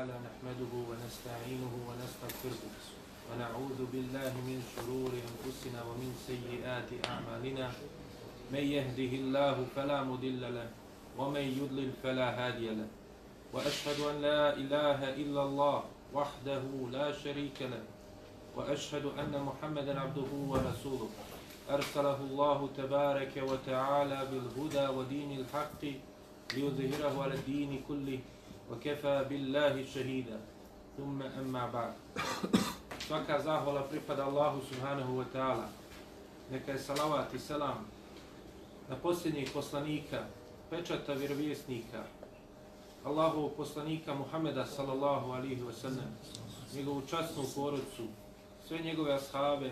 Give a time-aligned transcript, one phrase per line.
[0.00, 2.62] وتعالى نحمده ونستعينه ونستغفره
[3.28, 7.68] ونعوذ بالله من شرور أنفسنا ومن سيئات أعمالنا.
[8.52, 10.68] من يهده الله فلا مضل له
[11.18, 12.88] ومن يضلل فلا هادي له.
[13.52, 15.78] وأشهد أن لا إله إلا الله
[16.14, 16.64] وحده
[16.96, 17.84] لا شريك له.
[18.56, 21.10] وأشهد أن محمدا عبده ورسوله.
[21.70, 25.82] أرسله الله تبارك وتعالى بالهدى ودين الحق
[26.56, 28.20] ليظهره على الدين كله.
[28.71, 30.39] وكفى بالله شهيدا
[30.97, 31.93] ثم أما بعد
[33.05, 35.69] Svaka zahvala pripada Allahu subhanahu wa ta'ala.
[36.49, 37.85] Neka je salavat i selam
[38.89, 40.25] na posljednjeg poslanika,
[40.69, 42.03] pečata vjerovjesnika,
[43.03, 46.17] Allahovog poslanika Muhameda sallallahu alihi wa sallam,
[46.75, 48.07] njegovu častnu porodcu,
[48.67, 49.71] sve njegove ashave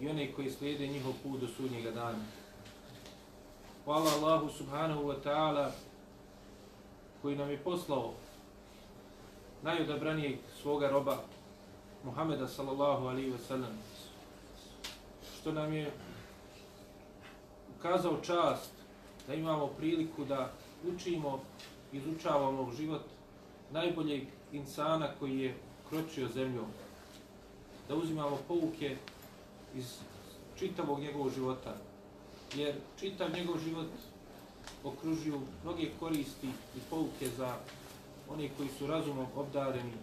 [0.00, 2.24] i one koji slijede njihov put do sudnjega dana.
[3.84, 5.70] Hvala Allahu subhanahu wa ta'ala
[7.22, 8.14] koji nam je poslao
[9.63, 11.17] najodabranijeg svoga roba
[12.03, 13.77] Muhameda sallallahu alaihi ve sellem,
[15.39, 15.91] što nam je
[17.79, 18.71] ukazao čast
[19.27, 20.51] da imamo priliku da
[20.93, 21.39] učimo,
[21.91, 23.01] izučavamo život
[23.71, 25.55] najboljeg insana koji je
[25.89, 26.65] kročio zemljom.
[27.87, 28.97] Da uzimamo pouke
[29.75, 29.99] iz
[30.59, 31.75] čitavog njegovog života.
[32.55, 33.87] Jer čitav njegov život
[34.83, 37.55] okružuju mnoge koristi i pouke za
[38.29, 39.93] oni koji su razumom obdareni,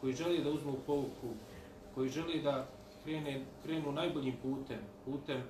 [0.00, 1.34] koji žele da uzmu pouku,
[1.94, 2.66] koji žele da
[3.04, 5.42] krene, krenu najboljim putem, putem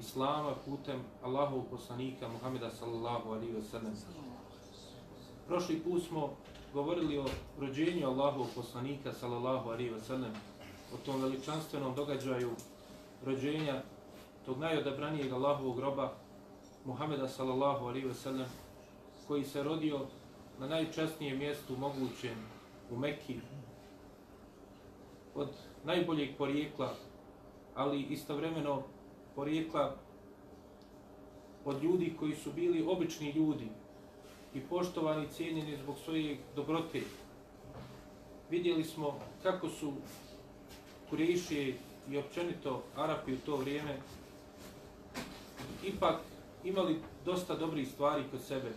[0.00, 3.94] Islama, putem Allahovog poslanika Muhameda sallallahu alaihi wa sallam.
[5.46, 6.36] Prošli put smo
[6.74, 7.26] govorili o
[7.60, 10.32] rođenju Allahovog poslanika sallallahu alaihi wa sallam,
[10.94, 12.50] o tom veličanstvenom događaju
[13.24, 13.82] rođenja
[14.46, 16.12] tog najodabranijeg Allahovog roba
[16.84, 18.46] Muhameda sallallahu alaihi wa sallam,
[19.28, 20.06] koji se rodio
[20.60, 22.36] na najčasnijem mjestu mogućem
[22.90, 23.36] u Mekki,
[25.34, 25.48] od
[25.84, 26.94] najboljeg porijekla,
[27.74, 28.82] ali istovremeno
[29.34, 29.96] porijekla
[31.64, 33.68] od ljudi koji su bili obični ljudi
[34.54, 37.00] i poštovani i cijenjeni zbog svoje dobrote.
[38.50, 39.92] Vidjeli smo kako su
[41.10, 41.74] Kurešije
[42.10, 43.96] i općenito Arapi u to vrijeme
[45.84, 46.16] ipak
[46.64, 48.72] imali dosta dobrih stvari kod sebe.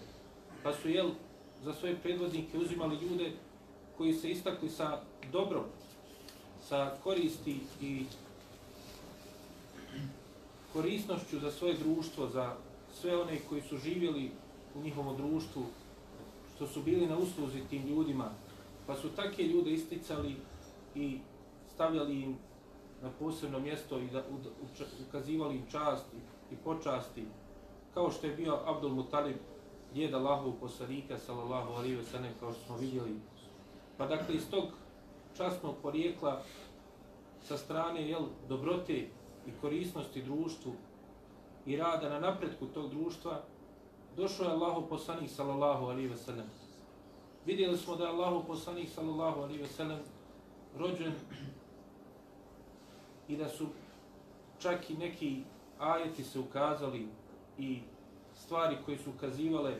[0.63, 1.09] Pa su jel,
[1.63, 3.31] za svoje predvodnike uzimali ljude
[3.97, 5.01] koji se istakli sa
[5.31, 5.63] dobrom,
[6.61, 8.05] sa koristi i
[10.73, 12.55] korisnošću za svoje društvo, za
[13.01, 14.31] sve one koji su živjeli
[14.75, 15.63] u njihovom društvu,
[16.55, 18.31] što su bili na usluzi tim ljudima,
[18.87, 20.35] pa su takve ljude isticali
[20.95, 21.19] i
[21.73, 22.37] stavljali im
[23.01, 24.23] na posebno mjesto i da
[25.09, 26.05] ukazivali im čast
[26.51, 27.23] i počasti,
[27.93, 29.35] kao što je bio Abdul Mutalib,
[29.93, 33.15] djed Allahov poslanika, sallallahu alaihi wa sallam, kao što smo vidjeli.
[33.97, 34.63] Pa dakle, iz tog
[35.37, 36.41] časnog porijekla
[37.43, 38.93] sa strane jel, dobrote
[39.47, 40.73] i korisnosti društvu
[41.65, 43.41] i rada na napretku tog društva,
[44.17, 46.45] došao je Allahov poslanik sallallahu alaihi ve sellem.
[47.45, 49.99] Vidjeli smo da je Allahov poslanik sallallahu alaihi ve sellem
[50.77, 51.13] rođen
[53.27, 53.67] i da su
[54.59, 55.43] čak i neki
[55.79, 57.07] ajeti se ukazali
[57.57, 57.79] i
[58.45, 59.75] stvari koje su ukazivale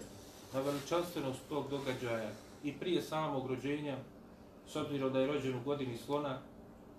[0.54, 2.30] na veličanstvenost tog događaja
[2.64, 3.98] i prije samog rođenja,
[4.68, 6.40] s obzirom da je rođen u godini slona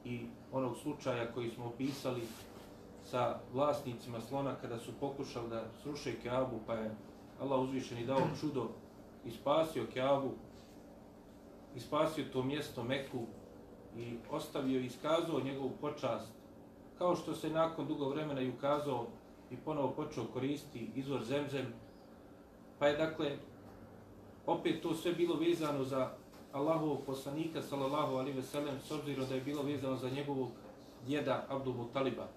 [0.04, 0.20] i
[0.52, 2.22] onog slučaja koji smo opisali
[3.10, 6.94] sa vlasnicima slona kada su pokušali da sruše Keabu, pa je
[7.40, 8.68] Allah uzvišen i dao čudo
[9.24, 10.30] i spasio Keabu,
[11.76, 13.26] i spasio to mjesto Meku
[13.96, 16.32] i ostavio i iskazao njegovu počast,
[16.98, 19.06] kao što se nakon dugo vremena i ukazao
[19.50, 21.66] i ponovo počeo koristiti izvor zemzem,
[22.78, 23.36] pa je dakle
[24.46, 26.10] opet to sve bilo vezano za
[26.52, 30.48] Allahovog poslanika sallallahu alaihi veselem s obzirom da je bilo vezano za njegovog
[31.06, 32.28] djeda Abdul Mutaliba.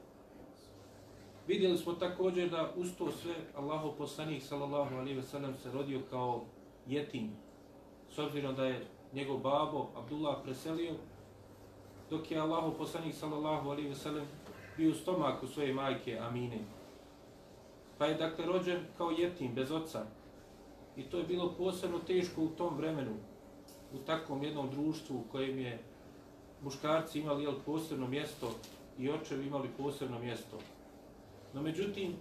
[1.48, 6.44] Vidjeli smo također da uz to sve Allahov poslanik sallallahu alaihi veselem se rodio kao
[6.88, 7.32] jetim
[8.10, 10.94] s obzirom da je njegov babo Abdullah preselio
[12.10, 14.26] dok je Allahov poslanik sallallahu alaihi veselem
[14.78, 16.77] bio u stomaku svoje majke Amine.
[17.98, 20.06] Pa je dakle rođen kao jetim, bez oca.
[20.96, 23.14] I to je bilo posebno teško u tom vremenu,
[23.94, 25.84] u takvom jednom društvu u kojem je
[26.62, 28.52] muškarci imali jel, posebno mjesto
[29.00, 30.58] i očevi imali posebno mjesto.
[31.54, 32.16] No međutim,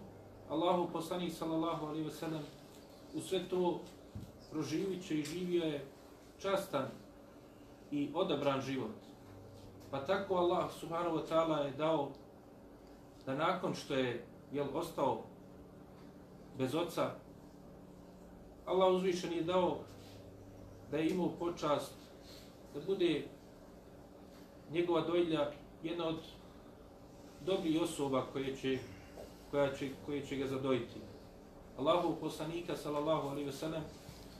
[0.48, 2.42] Allahu poslanik sallallahu alaihi ve sellem
[3.14, 3.80] u sve to
[4.50, 5.84] proživit će i živio je
[6.38, 6.88] častan
[7.90, 8.94] i odabran život.
[9.90, 12.10] Pa tako Allah subhanahu wa ta'ala je dao
[13.26, 15.24] da nakon što je jel, ostao
[16.58, 17.14] bez oca,
[18.66, 19.78] Allah uzvišen je dao
[20.90, 21.92] da je imao počast
[22.74, 23.24] da bude
[24.72, 25.50] njegova dojlja
[25.82, 26.18] jedna od
[27.46, 28.78] dobrih osoba koje će,
[29.50, 31.00] koja će, koje će ga zadojiti.
[31.78, 33.82] Allahov poslanika, sallallahu alaihi ve sellem,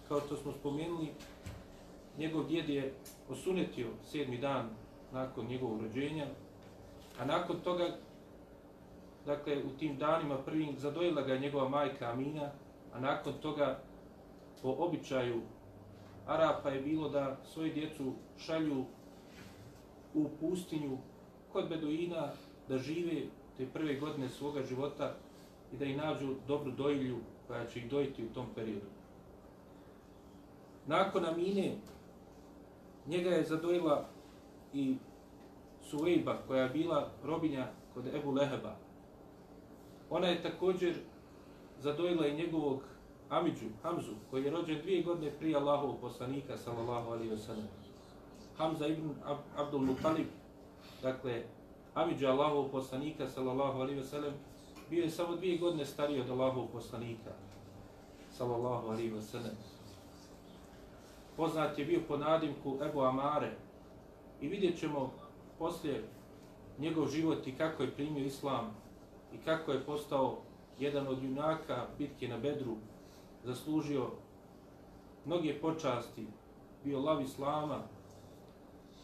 [0.09, 1.09] kao što smo spomenuli,
[2.19, 2.95] njegov djed je
[3.29, 4.71] osunetio sedmi dan
[5.13, 6.27] nakon njegovog rođenja,
[7.19, 7.97] a nakon toga,
[9.26, 12.50] dakle, u tim danima prvim zadojila ga njegova majka Amina,
[12.93, 13.78] a nakon toga,
[14.62, 15.40] po običaju
[16.26, 18.84] Arapa je bilo da svoje djecu šalju
[20.14, 20.99] u pustinju
[21.52, 22.28] kod Beduina
[22.69, 23.23] da žive
[23.56, 25.14] te prve godine svoga života
[25.72, 28.87] i da ih nađu dobru dojilju koja će ih dojiti u tom periodu.
[30.87, 31.76] Nakon Amine,
[33.06, 34.08] njega je zadojila
[34.72, 34.96] i
[35.82, 38.86] Suvejba koja je bila robinja kod Ebu Leheba.
[40.11, 40.94] Ona je također
[41.81, 42.82] zadojila i njegovog
[43.29, 47.69] Amidžu, Hamzu, koji je rođen dvije godine prije Allahovog poslanika, sallallahu alaihi wa sallam.
[48.56, 50.26] Hamza ibn Ab Abdul Mutalib,
[51.03, 51.43] dakle,
[51.94, 54.32] Amidža Allahovog poslanika, sallallahu alaihi wa sallam,
[54.91, 57.31] bio je samo dvije godine stariji od Allahovog poslanika,
[58.31, 59.56] sallallahu alaihi wa sallam.
[61.37, 63.53] Poznat je bio po nadimku Ebu Amare
[64.41, 65.12] i vidjet ćemo
[65.58, 66.05] poslije
[66.79, 68.75] njegov život i kako je primio islam
[69.32, 70.38] i kako je postao
[70.78, 72.76] jedan od junaka bitke na Bedru,
[73.44, 74.11] zaslužio
[75.25, 76.26] mnoge počasti,
[76.84, 77.82] bio lav islama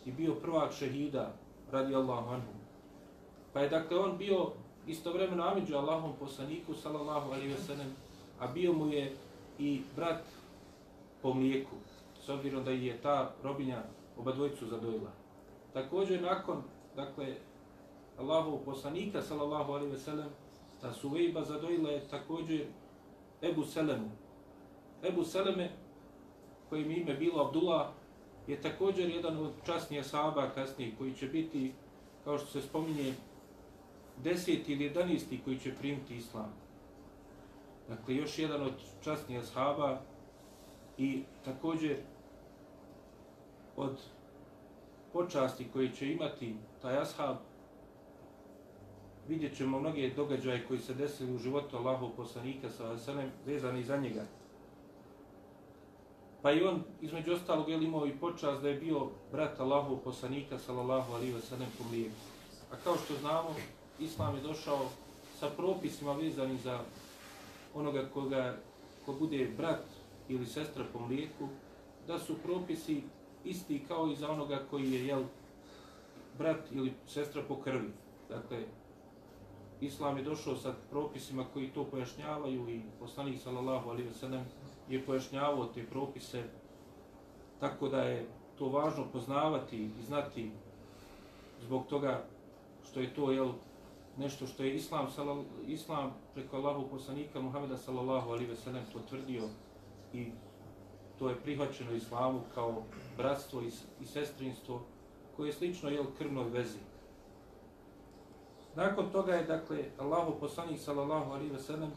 [0.06, 1.32] i bio prvak šehida
[1.72, 2.52] radi Allahu anhu.
[3.52, 4.52] Pa je dakle on bio
[4.86, 7.96] istovremeno amidžu Allahom poslaniku sallallahu alaihi ve sellem,
[8.38, 9.16] a bio mu je
[9.58, 10.22] i brat
[11.22, 11.76] po mlijeku,
[12.20, 13.82] s obzirom da je ta robinja
[14.18, 15.10] oba dvojicu zadojila.
[15.72, 16.62] Također nakon,
[16.96, 17.36] dakle,
[18.22, 20.28] Allahov poslanika sallallahu alaihi ve sellem,
[20.80, 22.66] ta Suvejba zadojila je također
[23.42, 24.10] Ebu Selemu,
[25.02, 25.70] Ebu Seleme,
[26.68, 27.86] kojim ime bilo Abdullah,
[28.46, 31.72] je također jedan od časnija sahaba kasnije, koji će biti,
[32.24, 33.14] kao što se spominje,
[34.24, 36.52] deseti ili jedanesti koji će primiti islam.
[37.88, 38.72] Dakle, još jedan od
[39.04, 40.00] časnija sahaba
[40.98, 41.96] i također
[43.76, 44.00] od
[45.12, 47.36] počasti koji će imati taj ashab,
[49.28, 53.96] vidjet ćemo mnoge događaje koji se desili u životu Allahov poslanika sa Veselem vezani za
[53.96, 54.24] njega.
[56.42, 60.58] Pa i on, između ostalog, je imao i počas da je bio brat Allahov poslanika,
[60.58, 62.14] sallallahu alaihi wasallam, po mlijeku.
[62.72, 63.54] A kao što znamo,
[64.00, 64.88] Islam je došao
[65.38, 66.80] sa propisima vezanim za
[67.74, 68.56] onoga koga,
[69.06, 69.84] ko bude brat
[70.28, 71.48] ili sestra po mlijeku,
[72.06, 73.02] da su propisi
[73.44, 75.22] isti kao i za onoga koji je jel,
[76.38, 77.90] brat ili sestra po krvi.
[78.28, 78.58] Dakle,
[79.82, 84.44] Islam je došao sa propisima koji to pojašnjavaju i poslanik sallallahu alaihi wa sallam
[84.88, 86.42] je pojašnjavao te propise,
[87.60, 88.26] tako da je
[88.58, 90.50] to važno poznavati i znati
[91.62, 92.24] zbog toga
[92.90, 93.52] što je to jel,
[94.18, 99.48] nešto što je Islam, salal, Islam preko Allahu poslanika Muhameda sallallahu alaihi ve sellem potvrdio
[100.12, 100.26] i
[101.18, 102.82] to je prihvaćeno Islamu kao
[103.16, 103.70] bratstvo i,
[104.00, 104.82] i sestrinstvo
[105.36, 106.91] koje je slično jel, krvnoj vezi.
[108.74, 111.90] Nakon toga je, dakle, Allahu poslanik sallallahu alaihi ve sellem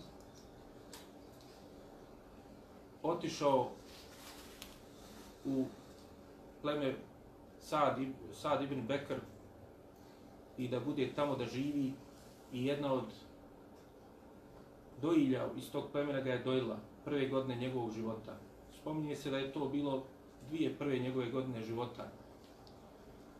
[3.03, 3.69] otišao
[5.45, 5.65] u
[6.61, 6.95] pleme
[7.59, 7.99] Sad,
[8.33, 9.15] Sad ibn Bekr
[10.57, 11.93] i da bude tamo da živi
[12.53, 13.05] i jedna od
[15.01, 18.37] dojilja iz tog plemena ga je dojila prve godine njegovog života.
[18.81, 20.03] Spominje se da je to bilo
[20.49, 22.11] dvije prve njegove godine života.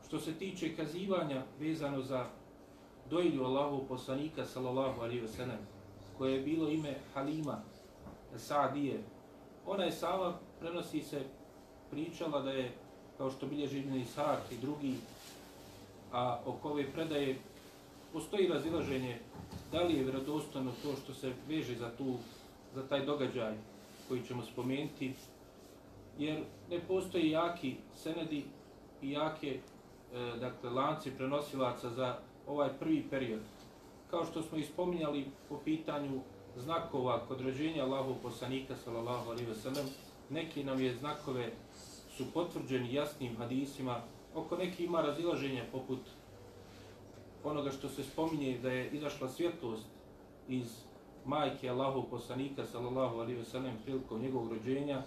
[0.08, 2.26] Što se tiče kazivanja vezano za
[3.10, 5.60] dojilju Allahu poslanika sallallahu alaihi wa sallam,
[6.18, 7.62] koje je bilo ime Halima
[8.38, 9.00] Sa'dije,
[9.66, 11.22] ona je sama, prenosi se,
[11.92, 12.72] pričala da je,
[13.18, 14.96] kao što bilježi Ibn Ishak i drugi,
[16.12, 17.38] a oko ove predaje
[18.14, 19.20] postoji razilaženje
[19.72, 22.16] da li je vjerodostojno to što se veže za tu,
[22.76, 23.54] za taj događaj
[24.08, 25.14] koji ćemo spomenuti,
[26.18, 28.46] jer ne postoji jaki senedi
[29.02, 29.60] i jake e,
[30.40, 33.42] dakle, lanci prenosilaca za ovaj prvi period.
[34.10, 36.22] Kao što smo ispominjali po pitanju
[36.58, 39.86] znakova kod rođenja Allahov poslanika sallallahu alejhi ve sellem
[40.30, 41.52] neki nam je znakove
[42.18, 44.02] su potvrđeni jasnim hadisima
[44.36, 46.00] oko neki ima razilaženje poput
[47.44, 49.86] onoga što se spominje da je izašla svjetlost
[50.48, 50.84] iz
[51.26, 55.04] majke Allahov poslanika sallallahu alejhi ve sellem prilikom njegovog rođenja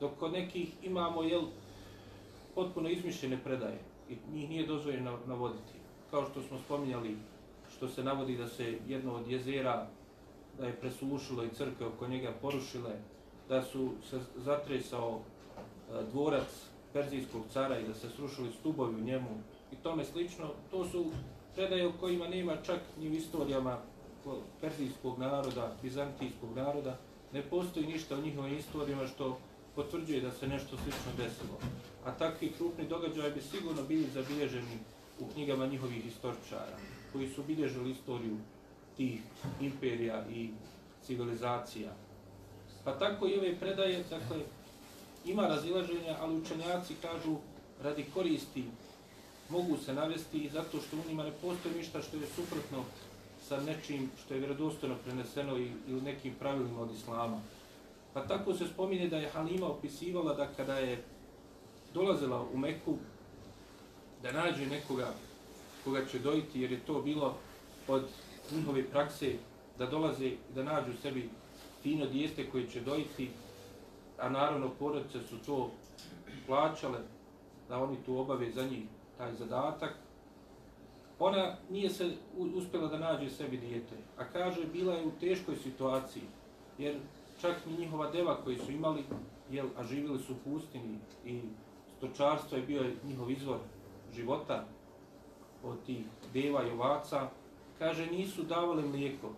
[0.00, 1.42] dok kod nekih imamo jel
[2.54, 3.78] potpuno izmišljene predaje
[4.08, 5.77] i njih nije dozvoljeno navoditi
[6.10, 7.16] kao što smo spominjali
[7.76, 9.86] što se navodi da se jedno od jezera
[10.58, 12.90] da je presušilo i crkve oko njega porušile,
[13.48, 16.48] da su se zatresao e, dvorac
[16.92, 19.28] Perzijskog cara i da se srušili stubovi u njemu
[19.72, 21.06] i tome slično, to su
[21.54, 23.78] predaje u kojima nema čak ni u istorijama
[24.60, 26.98] Perzijskog naroda, Bizantijskog naroda,
[27.32, 29.38] ne postoji ništa u njihovim istorijama što
[29.74, 31.58] potvrđuje da se nešto slično desilo.
[32.04, 34.78] A takvi krupni događaje bi sigurno bili zabilježeni
[35.20, 36.76] u knjigama njihovih istoričara,
[37.12, 38.36] koji su bilježili istoriju
[38.96, 39.20] tih
[39.60, 40.50] imperija i
[41.06, 41.90] civilizacija.
[42.84, 44.38] Pa tako i ove predaje, dakle,
[45.24, 47.36] ima razilaženja, ali učenjaci kažu
[47.82, 48.64] radi koristi
[49.48, 52.84] mogu se navesti zato što u njima ne postoji ništa što je suprotno
[53.48, 55.56] sa nečim što je vjerodostojno preneseno
[55.88, 57.40] ili nekim pravilima od islama.
[58.12, 61.02] Pa tako se spominje da je Halima opisivala da kada je
[61.94, 62.96] dolazila u Meku
[64.22, 65.14] da nađe nekoga
[65.84, 67.36] koga će dojiti jer je to bilo
[67.88, 68.04] od
[68.52, 69.34] njihove prakse
[69.78, 71.30] da dolaze da nađu sebi
[71.82, 73.30] fino dijete koje će dojiti
[74.18, 75.70] a naravno porodice su to
[76.46, 76.98] plaćale
[77.68, 78.84] da oni tu obave za njih
[79.18, 79.94] taj zadatak.
[81.18, 82.10] Ona nije se
[82.54, 86.22] uspjela da nađe sebi dijete a kaže bila je u teškoj situaciji
[86.78, 86.96] jer
[87.40, 89.04] čak i njihova deva koji su imali
[89.50, 91.40] jel, a živjeli su u pustini i
[91.96, 93.58] stočarstvo je bio njihov izvor
[94.14, 94.64] života
[95.64, 97.30] od tih deva i ovaca,
[97.78, 99.32] kaže nisu davali mlijeko.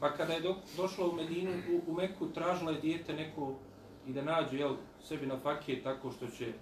[0.00, 3.54] Pa kada je do, došla u Medinu, u, u Meku, tražila je dijete neko
[4.06, 6.52] i da nađu jel, sebi na fakije tako što će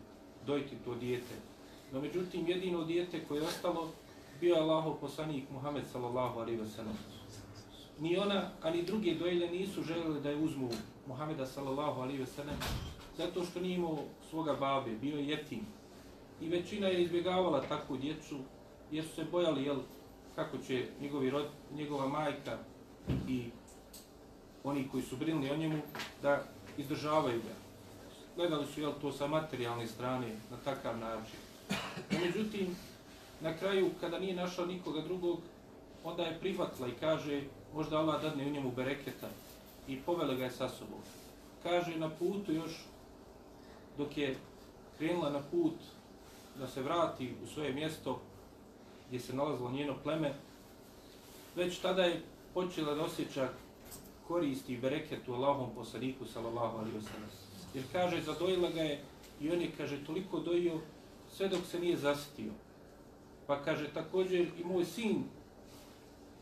[0.46, 1.34] dojiti to dijete.
[1.92, 3.88] No međutim, jedino dijete koje je ostalo
[4.40, 6.98] bio je Allahov poslanik Muhammed sallallahu alaihi wa sallam.
[8.00, 10.68] Ni ona, ani druge dojilje nisu željeli da je uzmu
[11.06, 12.56] Muhammeda sallallahu alaihi wa sallam,
[13.16, 13.98] zato što nije imao
[14.30, 15.66] svoga babe, bio je jetim.
[16.40, 18.38] I većina je izbjegavala takvu djecu,
[18.90, 19.78] jer su se bojali jel,
[20.34, 22.58] kako će njegovi rod, njegova majka
[23.28, 23.44] i
[24.64, 25.78] oni koji su brinuli o njemu
[26.22, 26.42] da
[26.78, 27.54] izdržavaju ga.
[28.36, 31.36] Gledali su jel, to sa materijalne strane na takav način.
[32.10, 32.76] No, međutim,
[33.40, 35.38] na kraju, kada nije našao nikoga drugog,
[36.04, 37.42] onda je prihvatila i kaže,
[37.74, 39.28] možda Allah dadne u njemu bereketa
[39.88, 41.00] i povele ga je sa sobom.
[41.62, 42.84] Kaže, na putu još,
[43.98, 44.36] dok je
[44.98, 45.74] krenula na put
[46.58, 48.20] da se vrati u svoje mjesto
[49.08, 50.34] gdje se nalazilo njeno pleme,
[51.56, 52.22] već tada je
[52.54, 53.48] počela da osjeća
[54.28, 57.28] koristi i bereketu Allahom poslaniku, sallallahu alaihi wasallam.
[57.74, 59.00] Jer kaže, zadojila ga je
[59.40, 60.80] i on je, kaže, toliko dojio
[61.32, 62.52] sve dok se nije zasitio.
[63.46, 65.24] Pa kaže, također i moj sin,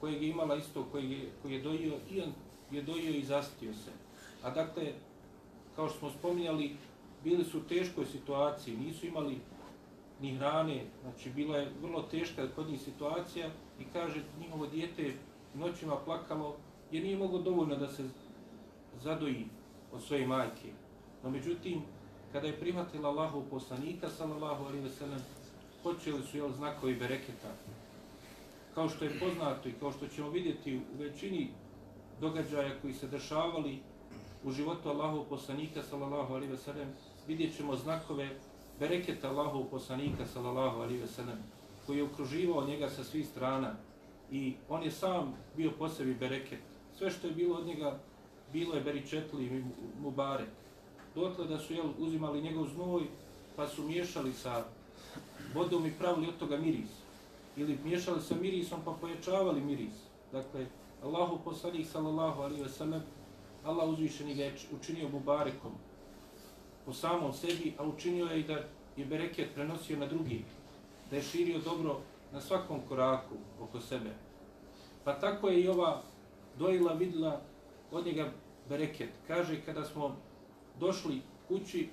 [0.00, 2.32] kojeg je imala isto, koji je, koji je dojio, i on
[2.70, 3.90] je dojio i zasitio se.
[4.42, 4.92] A dakle,
[5.76, 6.76] kao što smo spominjali,
[7.24, 9.38] bili su u teškoj situaciji, nisu imali
[10.20, 13.48] ni hrane, znači bila je vrlo teška kod njih situacija
[13.80, 15.12] i kaže njihovo dijete
[15.54, 16.56] noćima plakalo
[16.90, 18.08] jer nije moglo dovoljno da se
[19.02, 19.46] zadoji
[19.92, 20.68] od svoje majke.
[21.24, 21.82] No međutim,
[22.32, 25.20] kada je prihvatila Allahu poslanika, sallallahu alaihi ve sellem,
[25.82, 27.48] počeli su jel znakovi bereketa.
[28.74, 31.50] Kao što je poznato i kao što ćemo vidjeti u većini
[32.20, 33.78] događaja koji se dešavali
[34.44, 36.88] u životu Allahu poslanika, sallallahu alaihi ve sellem,
[37.28, 38.30] vidjet ćemo znakove
[38.80, 41.38] bereket Allahov poslanika sallallahu alaihi ve sellem
[41.86, 43.74] koji je okruživao njega sa svih strana
[44.30, 46.60] i on je sam bio po sebi bereket.
[46.98, 47.98] Sve što je bilo od njega
[48.52, 49.64] bilo je beričetli i
[50.02, 50.48] mubarek.
[51.14, 53.02] Dotle da su jel, uzimali njegov znoj
[53.56, 54.64] pa su miješali sa
[55.54, 56.90] vodom i pravili od toga miris.
[57.56, 59.94] Ili miješali sa mirisom pa pojačavali miris.
[60.32, 60.66] Dakle,
[61.04, 63.02] Allahu poslanik sallallahu alaihi ve sellem
[63.64, 65.72] Allah uzvišeni ga je učinio mubarekom
[66.84, 68.58] po samom sebi, a učinio je i da
[68.96, 70.44] je bereket prenosio na drugi,
[71.10, 72.00] da je širio dobro
[72.32, 74.10] na svakom koraku oko sebe.
[75.04, 76.02] Pa tako je i ova
[76.58, 77.40] dojila vidla
[77.90, 78.32] od njega
[78.68, 79.10] bereket.
[79.26, 80.16] Kaže, kada smo
[80.80, 81.88] došli kući,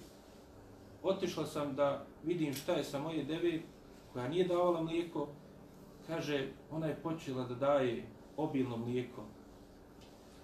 [1.03, 3.59] otišla sam da vidim šta je sa moje deve,
[4.13, 5.27] koja nije davala mlijeko,
[6.07, 8.03] kaže, ona je počela da daje
[8.37, 9.23] obilno mlijeko.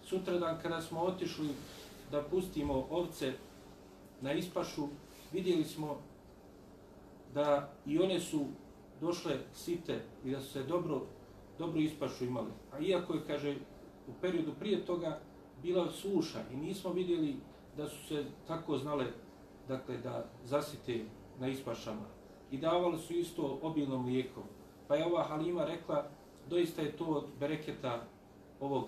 [0.04, 1.50] Sutradan kada smo otišli
[2.12, 3.34] da pustimo ovce
[4.24, 4.88] na ispašu,
[5.32, 5.98] vidjeli smo
[7.34, 8.46] da i one su
[9.02, 11.02] došle site i da su se dobro,
[11.58, 12.52] dobro ispašu imali.
[12.72, 13.56] A iako je, kaže,
[14.08, 15.20] u periodu prije toga
[15.62, 17.36] bila suša i nismo vidjeli
[17.78, 19.06] da su se tako znale
[19.68, 21.06] dakle, da zasite
[21.40, 22.06] na ispašama.
[22.52, 24.44] I davali su isto obilno mlijeko.
[24.88, 26.10] Pa je ova Halima rekla,
[26.50, 28.04] doista je to od bereketa
[28.60, 28.88] ovog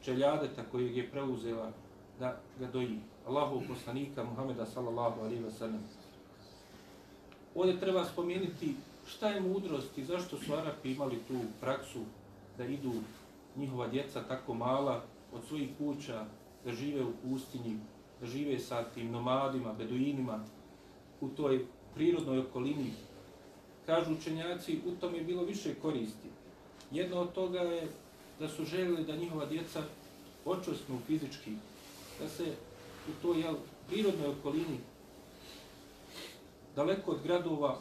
[0.00, 1.72] čeljadeta kojeg je preuzela
[2.18, 3.00] da ga doji.
[3.26, 5.82] Allahov poslanika Muhameda sallallahu alaihi wa sallam.
[7.54, 8.74] Ovdje treba spomenuti
[9.06, 12.00] šta je mudrost i zašto su Arapi imali tu praksu
[12.58, 12.92] da idu
[13.56, 15.02] njihova djeca tako mala
[15.32, 16.26] od svojih kuća
[16.64, 17.78] da žive u pustinji,
[18.20, 20.44] da žive sa tim nomadima, beduinima
[21.20, 21.64] u toj
[21.94, 22.92] prirodnoj okolini.
[23.86, 26.28] Kažu učenjaci, u tom je bilo više koristi.
[26.90, 27.88] Jedno od toga je
[28.40, 29.82] da su željeli da njihova djeca
[30.44, 31.52] očvrsnu fizički,
[32.20, 32.54] da se
[33.08, 33.54] u toj jel,
[33.88, 34.78] prirodnoj okolini,
[36.76, 37.78] daleko od gradova,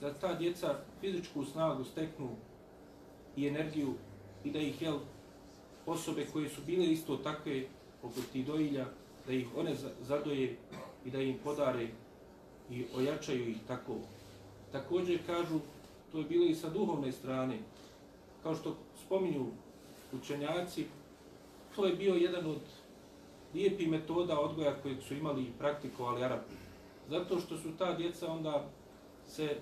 [0.00, 2.28] da ta djeca fizičku snagu steknu
[3.36, 3.94] i energiju
[4.44, 4.98] i da ih jel,
[5.86, 7.64] osobe koje su bile isto takve
[8.02, 8.86] poput tih dojilja,
[9.26, 10.56] da ih one zadoje
[11.04, 11.88] i da im podare
[12.70, 13.96] i ojačaju ih tako.
[14.72, 15.60] Također kažu,
[16.12, 17.58] to je bilo i sa duhovne strane,
[18.42, 19.46] kao što spominju
[20.12, 20.86] učenjaci,
[21.76, 22.60] to je bio jedan od
[23.54, 26.54] lijepi metoda odgoja kojeg su imali i praktikovali Arapi.
[27.08, 28.68] Zato što su ta djeca onda
[29.26, 29.56] se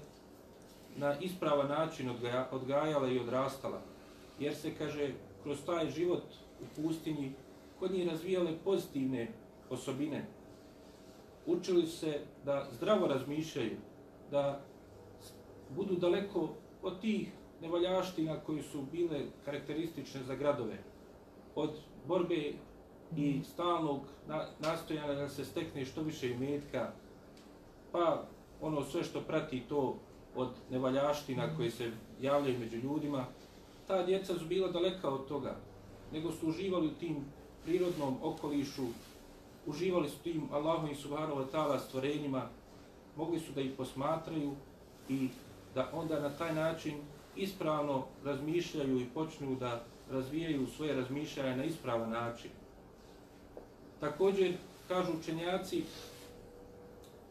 [0.96, 2.10] na ispravan način
[2.50, 3.80] odgajala i odrastala.
[4.40, 5.10] Jer se, kaže,
[5.42, 6.24] kroz taj život
[6.60, 7.32] u pustinji
[7.78, 9.28] kod njih razvijale pozitivne
[9.70, 10.26] osobine.
[11.46, 13.76] Učili se da zdravo razmišljaju,
[14.30, 14.60] da
[15.70, 16.48] budu daleko
[16.82, 17.28] od tih
[17.60, 20.78] nevaljaština koji su bile karakteristične za gradove.
[21.54, 21.70] Od
[22.06, 22.52] borbe
[23.16, 24.00] i stalnog
[24.60, 26.92] nastojanja da se stekne što više imetka,
[27.92, 28.22] pa
[28.60, 29.96] ono sve što prati to
[30.34, 31.90] od nevaljaština koje se
[32.20, 33.24] javljaju među ljudima,
[33.86, 35.56] ta djeca su bila daleka od toga,
[36.12, 37.16] nego su uživali u tim
[37.64, 38.86] prirodnom okolišu,
[39.66, 42.48] uživali su tim Allahom i Subhanahu wa ta'ala stvorenjima,
[43.16, 44.52] mogli su da ih posmatraju
[45.08, 45.28] i
[45.74, 46.94] da onda na taj način
[47.36, 52.50] ispravno razmišljaju i počnu da razvijaju svoje razmišljaje na ispravan način.
[54.02, 54.54] Također,
[54.88, 55.82] kažu učenjaci,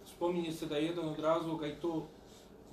[0.05, 2.07] spominje se da je jedan od razloga i to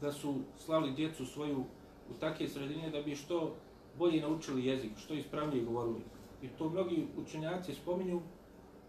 [0.00, 1.64] da su slali djecu svoju
[2.10, 3.54] u takve sredine da bi što
[3.98, 6.00] bolje naučili jezik, što ispravnije govorili.
[6.42, 8.20] I to mnogi učenjaci spominju,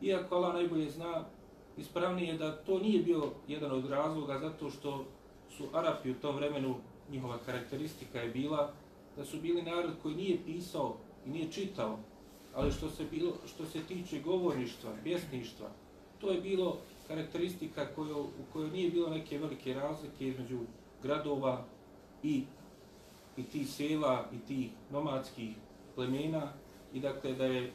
[0.01, 1.25] iako Allah najbolje zna,
[1.77, 5.05] ispravnije da to nije bio jedan od razloga zato što
[5.49, 6.75] su Arapi u tom vremenu,
[7.11, 8.73] njihova karakteristika je bila
[9.17, 11.99] da su bili narod koji nije pisao i nije čitao,
[12.59, 15.69] ali što se, bilo, što se tiče govorništva, pjesništva,
[16.21, 20.59] to je bilo karakteristika koju, u kojoj nije bilo neke velike razlike između
[21.03, 21.65] gradova
[22.23, 22.43] i,
[23.37, 25.49] i ti sela i ti nomadskih
[25.95, 26.53] plemena
[26.93, 27.71] i dakle da je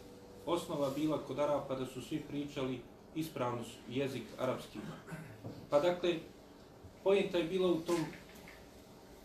[0.47, 2.81] osnova bila kod Arapa da su svi pričali
[3.15, 4.79] ispravno jezik arapski.
[5.71, 6.15] Pa dakle,
[7.05, 8.05] pojenta je bila u tom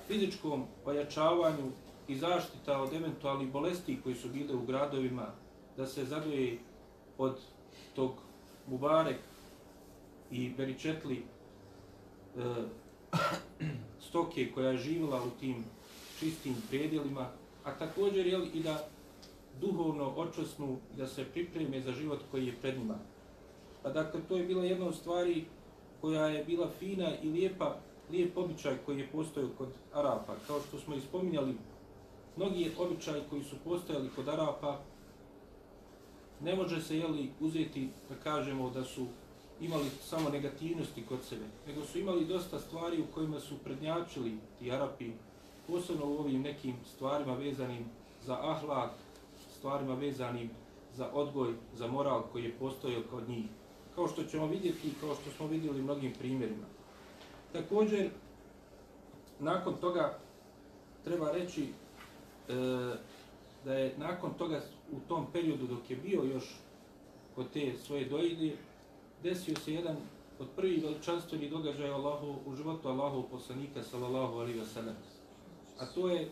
[0.07, 1.71] fizičkom ojačavanju
[2.07, 5.27] i zaštita od eventualnih bolesti koji su bile u gradovima,
[5.79, 6.57] da se zadoje
[7.17, 7.39] od
[7.95, 8.11] tog
[8.67, 9.19] Mubarek
[10.31, 12.41] i Beričetli e,
[14.07, 15.63] stoke koja je živjela u tim
[16.19, 17.29] čistim predjelima,
[17.63, 18.87] a također jel, i da
[19.61, 22.95] duhovno očosnu da se pripreme za život koji je pred njima.
[23.83, 25.45] Pa dakle, to je bila jedna od stvari
[26.01, 27.79] koja je bila fina i lijepa,
[28.11, 30.35] lijep običaj koji je postojao kod Arapa.
[30.47, 31.55] Kao što smo ispominjali,
[32.35, 34.79] mnogi običaji koji su postojali kod Arapa,
[36.41, 39.05] ne može se jeli, uzeti da kažemo da su
[39.61, 44.71] imali samo negativnosti kod sebe, nego su imali dosta stvari u kojima su prednjačili ti
[44.71, 45.11] Arapi,
[45.67, 47.85] posebno u ovim nekim stvarima vezanim
[48.25, 48.91] za ahlak,
[49.57, 50.49] stvarima vezanim
[50.95, 53.45] za odgoj, za moral koji je postojao kod njih.
[53.95, 56.65] Kao što ćemo vidjeti, i kao što smo vidjeli mnogim primjerima.
[57.53, 58.09] Također,
[59.39, 60.19] nakon toga
[61.03, 62.53] treba reći e,
[63.65, 66.55] da je nakon toga u tom periodu dok je bio još
[67.35, 68.57] kod te svoje dojilje,
[69.23, 69.95] desio se jedan
[70.39, 74.95] od prvih veličanstvenih događaja Allahu, u životu Allahu poslanika sallallahu alaihi wa sallam.
[75.79, 76.29] A to je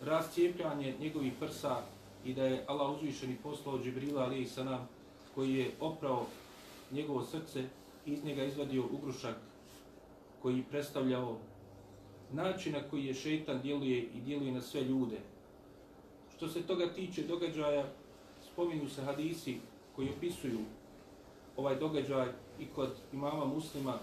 [0.00, 1.82] rascijepljanje njegovih prsa
[2.24, 4.88] i da je Allah uzvišeni poslao Džibrila alaihi sallam
[5.34, 6.26] koji je oprao
[6.90, 7.64] njegovo srce
[8.06, 9.36] i iz njega izvadio ugrušak
[10.42, 11.36] koji predstavljao
[12.32, 15.18] način na koji je šeitan djeluje i djeluje na sve ljude.
[16.40, 17.84] Što se toga tiče događaja,
[18.52, 19.60] spominju se hadisi
[19.96, 20.58] koji opisuju
[21.56, 23.94] ovaj događaj i kod imama muslima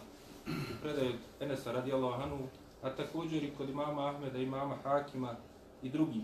[0.48, 2.44] u predaju Enesa radijallahu anhu,
[2.82, 5.36] a također i kod imama Ahmeda, imama Hakima
[5.84, 6.22] i drugih.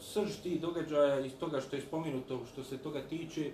[0.00, 3.50] Srž tih događaja iz toga što je spomenuto, što se toga tiče,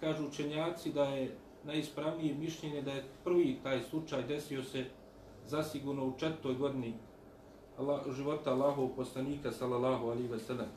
[0.00, 4.84] kažu učenjaci da je najispravnije mišljenje da je prvi taj slučaj desio se
[5.46, 6.94] zasigurno u četvrtoj godini
[7.78, 10.68] Allah, života Allahov poslanika sallallahu alaihi ve sellem.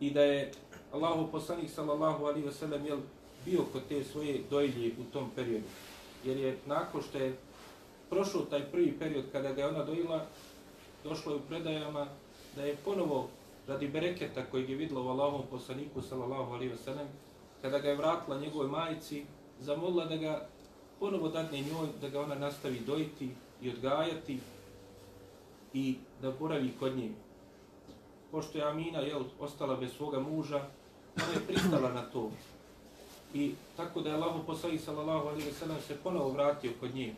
[0.00, 0.50] I da je
[0.92, 2.98] Allahov poslanik sallallahu alaihi ve sellem jel,
[3.44, 5.66] bio kod te svoje dojlje u tom periodu.
[6.24, 7.36] Jer je nakon što je
[8.10, 10.26] prošao taj prvi period kada ga je ona dojila,
[11.04, 12.06] došlo je u predajama
[12.56, 13.28] da je ponovo
[13.68, 17.06] radi bereketa koji je vidjela u Allahovom poslaniku sallallahu alaihi ve sellem,
[17.62, 19.24] kada ga je vratila njegovoj majici,
[19.60, 20.48] zamolila da ga
[21.00, 23.30] ponovo dadne njoj da ga ona nastavi dojiti
[23.62, 24.38] i odgajati
[25.74, 27.10] i da boravi kod nje.
[28.30, 30.66] Pošto je Amina jel, ostala bez svoga muža,
[31.16, 32.30] ona je pristala na to.
[33.34, 37.14] I tako da je Allah poslanik sallallahu alaihi ve sellem se ponovo vratio kod nje.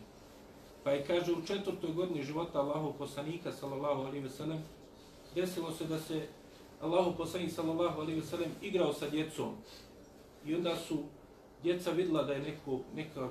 [0.84, 4.62] Pa je kaže u četvrtoj godini života Allahu poslanika sallallahu alaihi ve sellem
[5.34, 6.26] desilo se da se
[6.80, 9.54] Allahu poslanik sallallahu alaihi ve sellem igrao sa djecom.
[10.46, 10.98] I onda su
[11.62, 13.28] djeca videla da je neko, neka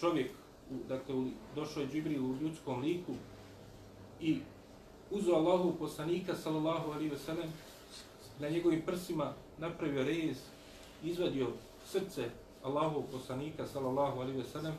[0.00, 0.30] čovjek,
[0.70, 1.14] u, dakle,
[1.54, 3.12] došao je Džibril u ljudskom liku
[4.20, 4.38] i
[5.10, 7.52] uzeo Allahu poslanika, sallallahu alaihi ve sellem,
[8.38, 10.36] na njegovim prsima napravio rez,
[11.04, 11.52] izvadio
[11.86, 12.30] srce
[12.62, 14.74] Allahu poslanika, sallallahu alaihi ve sellem,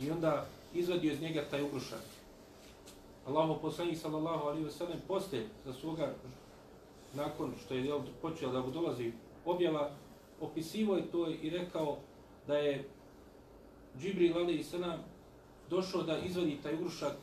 [0.00, 2.02] i onda izvadio iz njega taj ugrušak.
[3.26, 6.14] Allahu poslanik, sallallahu alaihi ve sellem, posle za svoga,
[7.14, 9.12] nakon što je počeo da dolazi
[9.44, 9.90] objava,
[10.40, 11.96] opisivo je to i rekao
[12.46, 12.88] da je
[14.00, 15.04] Džibril alaihi sallam
[15.70, 17.16] došao da izvadi taj ugrušak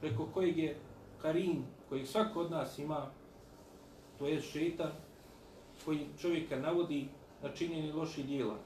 [0.00, 0.76] preko kojeg je
[1.22, 3.06] Karin, kojeg svako od nas ima,
[4.18, 4.90] to je šeitan,
[5.84, 7.08] koji čovjeka navodi
[7.42, 8.56] na činjenje loših dijela.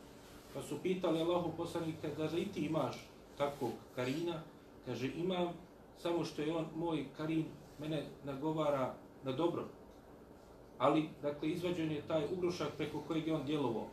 [0.55, 2.97] Pa su pitali Allahu poslanika da li ti imaš
[3.39, 4.43] takvog Karina,
[4.87, 5.49] kaže imam,
[5.99, 7.45] samo što je on, moj Karin,
[7.79, 9.65] mene nagovara na dobro.
[10.79, 13.87] Ali, dakle, izvađen je taj ugrušak preko kojeg je on djelovao.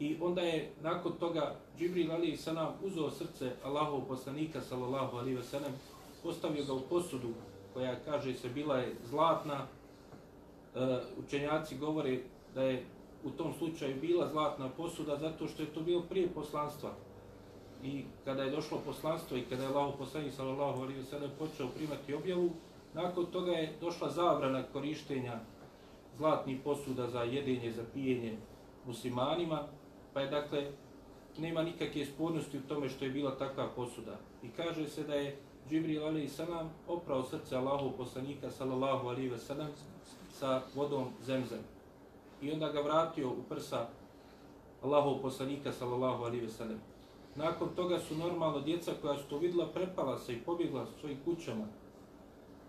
[0.00, 5.42] I onda je nakon toga Džibril Ali Sanam uzeo srce Allahov poslanika sallallahu alaihi ve
[5.42, 5.72] sellem,
[6.24, 7.28] postavio ga u posudu
[7.74, 9.66] koja kaže se bila je zlatna.
[10.74, 12.18] E, učenjaci govore
[12.54, 12.84] da je
[13.24, 16.90] u tom slučaju bila zlatna posuda zato što je to bilo prije poslanstva.
[17.82, 21.68] I kada je došlo poslanstvo i kada je Allah poslanik sallallahu alejhi ve sellem počeo
[21.68, 22.50] primati objavu,
[22.94, 25.38] nakon toga je došla zabrana korištenja
[26.16, 28.36] zlatnih posuda za jedenje, za pijenje
[28.86, 29.62] muslimanima,
[30.14, 30.66] Pa je dakle,
[31.38, 34.18] nema nikakve spornosti u tome što je bila takva posuda.
[34.42, 35.36] I kaže se da je
[35.70, 39.68] Džibril alaihi salam oprao srce Allahu poslanika sallallahu alaihi ve sallam
[40.30, 41.62] sa vodom zemzem.
[42.42, 43.88] I onda ga vratio u prsa
[44.82, 46.80] Allahu poslanika sallallahu alaihi ve sallam.
[47.36, 51.64] Nakon toga su normalno djeca koja su to videla prepala se i pobjegla svojim kućama.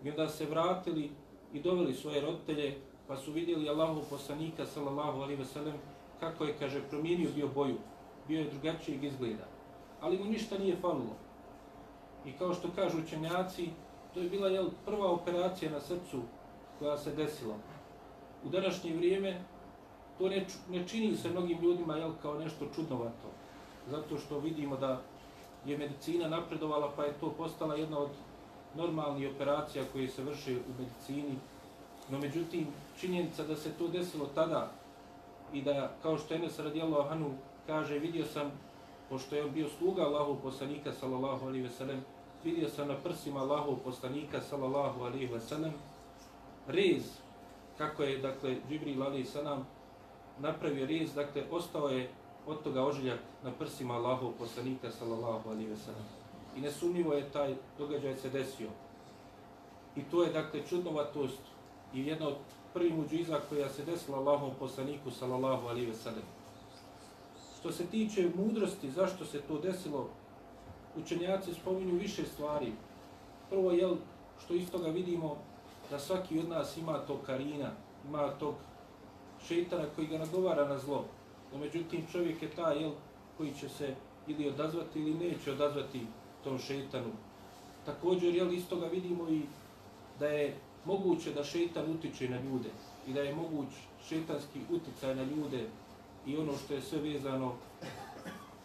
[0.04, 1.10] I onda se vratili
[1.52, 5.74] i doveli svoje roditelje pa su vidjeli Allahu poslanika sallallahu alaihi ve sallam
[6.20, 7.76] kako je, kaže, promijenio bio boju,
[8.28, 9.46] bio je drugačijeg izgleda.
[10.00, 11.16] Ali mu ništa nije falilo.
[12.26, 13.68] I kao što kažu učenjaci,
[14.14, 16.22] to je bila jel, prva operacija na srcu
[16.78, 17.54] koja se desila.
[18.44, 19.40] U današnje vrijeme
[20.18, 23.28] to ne, ne čini se mnogim ljudima jel, kao nešto čudnovato.
[23.90, 25.00] Zato što vidimo da
[25.64, 28.10] je medicina napredovala pa je to postala jedna od
[28.74, 31.34] normalnih operacija koje se vrše u medicini.
[32.10, 32.66] No međutim,
[33.00, 34.70] činjenica da se to desilo tada,
[35.52, 37.30] i da, kao što Enes radijalo Ahanu
[37.66, 38.50] kaže, vidio sam,
[39.08, 42.04] pošto je on bio sluga Allahu poslanika, sallallahu alaihi ve sellem,
[42.46, 45.72] vidio sam na prsima Allahu poslanika, sallallahu alaihi ve sallam
[46.66, 47.02] rez,
[47.78, 49.66] kako je, dakle, Džibril alaihi sallam,
[50.38, 52.10] napravio rez, dakle, ostao je
[52.46, 56.06] od toga ožiljak na prsima Allahu poslanika, sallallahu alaihi ve sallam.
[56.56, 58.70] I nesumnjivo je taj događaj se desio.
[59.96, 61.40] I to je, dakle, čudnovatost
[61.94, 62.36] i jedna od
[62.74, 66.28] prvih muđiza koja se desila Allahom poslaniku sallallahu alaihi ve sallam.
[67.60, 70.08] Što se tiče mudrosti, zašto se to desilo,
[70.96, 72.72] učenjaci spominju više stvari.
[73.50, 73.96] Prvo je
[74.44, 75.36] što iz toga vidimo
[75.90, 77.70] da svaki od nas ima tog karina,
[78.08, 78.54] ima tog
[79.48, 81.04] šeitana koji ga nagovara na zlo.
[81.52, 82.92] No, međutim, čovjek je taj jel,
[83.36, 83.94] koji će se
[84.26, 86.06] ili odazvati ili neće odazvati
[86.44, 87.12] tom šeitanu.
[87.86, 89.42] Također, jel, iz toga vidimo i
[90.18, 92.68] da je moguće da šeitan utiče na ljude
[93.06, 93.68] i da je moguć
[94.08, 95.66] šeitanski uticaj na ljude
[96.26, 97.54] i ono što je sve vezano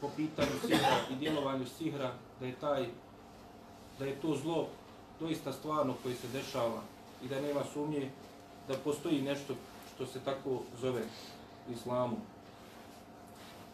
[0.02, 2.86] po pitanju sihra i djelovanju sihra, da je taj
[4.00, 4.68] da je to zlo
[5.20, 6.82] doista stvarno koje se dešava
[7.24, 8.10] i da nema sumnje
[8.68, 9.54] da postoji nešto
[9.96, 11.02] što se tako zove
[11.70, 12.18] u islamu.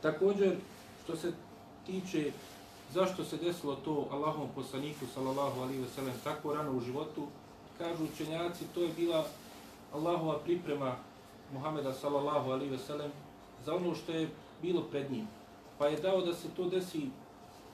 [0.01, 0.55] Također,
[1.03, 1.31] što se
[1.85, 2.31] tiče
[2.93, 7.27] zašto se desilo to Allahom poslaniku sallallahu alaihi ve sellem tako rano u životu,
[7.77, 9.25] kažu učenjaci, to je bila
[9.93, 10.95] Allahova priprema
[11.53, 13.11] Muhameda sallallahu alaihi ve sellem
[13.65, 14.29] za ono što je
[14.61, 15.27] bilo pred njim.
[15.77, 17.09] Pa je dao da se to desi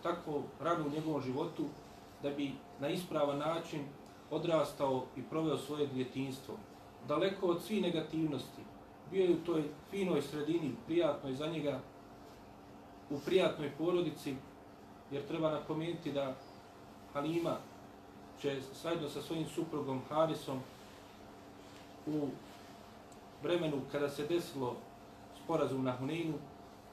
[0.04, 1.64] tako rano u njegovom životu
[2.24, 3.86] da bi na ispravan način
[4.32, 6.56] odrastao i proveo svoje djetinstvo.
[7.08, 8.62] Daleko od svih negativnosti,
[9.12, 11.80] bio je u toj finoj sredini, prijatnoj za njega,
[13.10, 14.36] u prijatnoj porodici,
[15.12, 16.36] jer treba napomenuti da
[17.14, 17.58] Halima,
[18.42, 20.60] će zajedno sa svojim suprugom Harisom
[22.08, 22.28] u
[23.44, 24.76] vremenu kada se desilo
[25.44, 26.34] sporazum na Huneinu,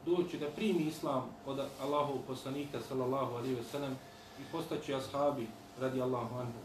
[0.07, 3.97] doći da primi islam od Allahov poslanika sallallahu alaihi ve sellem
[4.41, 5.47] i postaći ashabi
[5.81, 6.59] radi Allahu anhu.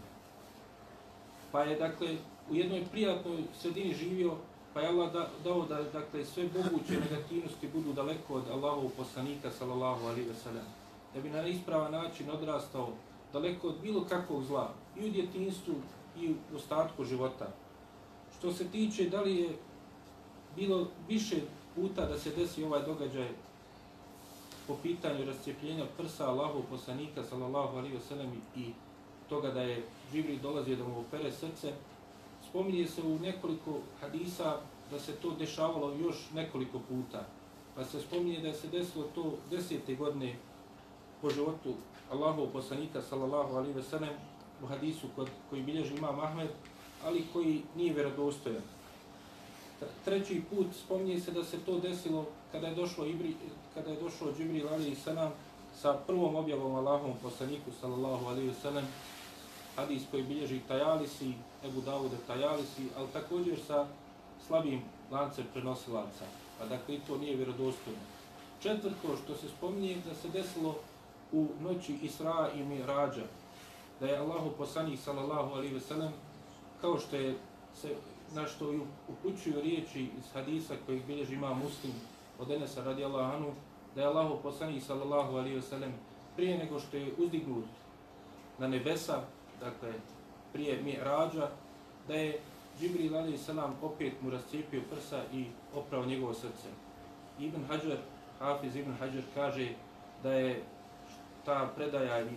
[1.51, 2.17] Pa je dakle
[2.51, 4.33] u jednoj prijatnoj sredini živio,
[4.73, 5.11] pa je Allah
[5.43, 10.65] dao da dakle sve moguće negativnosti budu daleko od Allahov poslanika sallallahu alaihi ve sellem.
[11.13, 12.89] Da bi na ispravan način odrastao
[13.33, 15.75] daleko od bilo kakvog zla i u djetinstvu
[16.19, 17.47] i u ostatku života.
[18.39, 19.49] Što se tiče da li je
[20.55, 21.35] bilo više
[21.75, 23.29] puta da se desi ovaj događaj
[24.67, 28.71] po pitanju rascijepljenja prsa Allahu poslanika sallallahu alaihi wasallam i
[29.29, 31.73] toga da je Džibril dolazio da mu opere srce,
[32.49, 34.57] spominje se u nekoliko hadisa
[34.91, 37.25] da se to dešavalo još nekoliko puta.
[37.75, 40.35] Pa se spominje da se desilo to desete godine
[41.21, 41.73] po životu
[42.11, 44.13] Allahov poslanika sallallahu alaihi wasallam
[44.63, 46.49] u hadisu kod, koji bilježi imam Ahmed,
[47.03, 48.61] ali koji nije vjerodostojan.
[50.05, 53.35] Treći put spominje se da se to desilo kada je došlo Ibri,
[53.73, 55.31] kada je došlo Džibril alejhi selam
[55.81, 58.85] sa prvom objavom Allahovom poslaniku sallallahu alejhi ve sellem
[59.75, 61.33] hadis koji bilježi Tajalisi,
[61.65, 63.87] Ebu Davude Tajalisi, ali također sa
[64.47, 66.25] slabim lancem prenosilaca.
[66.59, 67.99] Pa dakle, to nije vjerodostojno.
[68.61, 70.75] Četvrto što se spominje da se desilo
[71.31, 73.23] u noći Isra i Mirađa,
[73.99, 76.11] da je Allahu poslanik sallallahu alejhi ve sellem
[76.81, 77.35] kao što je
[77.81, 77.95] se
[78.35, 78.73] na što
[79.07, 81.93] upućuju riječi iz hadisa koji bilježi ima muslim
[82.39, 83.51] od Enesa radijallahu anhu,
[83.95, 85.91] da je Allah poslanik sallallahu alaihi wasallam
[86.35, 87.65] prije nego što je uzdignut
[88.59, 89.21] na nebesa,
[89.59, 89.93] dakle
[90.53, 91.49] prije mi'rađa,
[92.07, 92.39] da je
[92.79, 95.45] Džibril alaihi salam opet mu rascijepio prsa i
[95.75, 96.69] oprao njegovo srce.
[97.39, 97.97] Ibn Hajar,
[98.39, 99.69] Hafiz Ibn Hajar kaže
[100.23, 100.63] da je
[101.45, 102.35] ta predaja i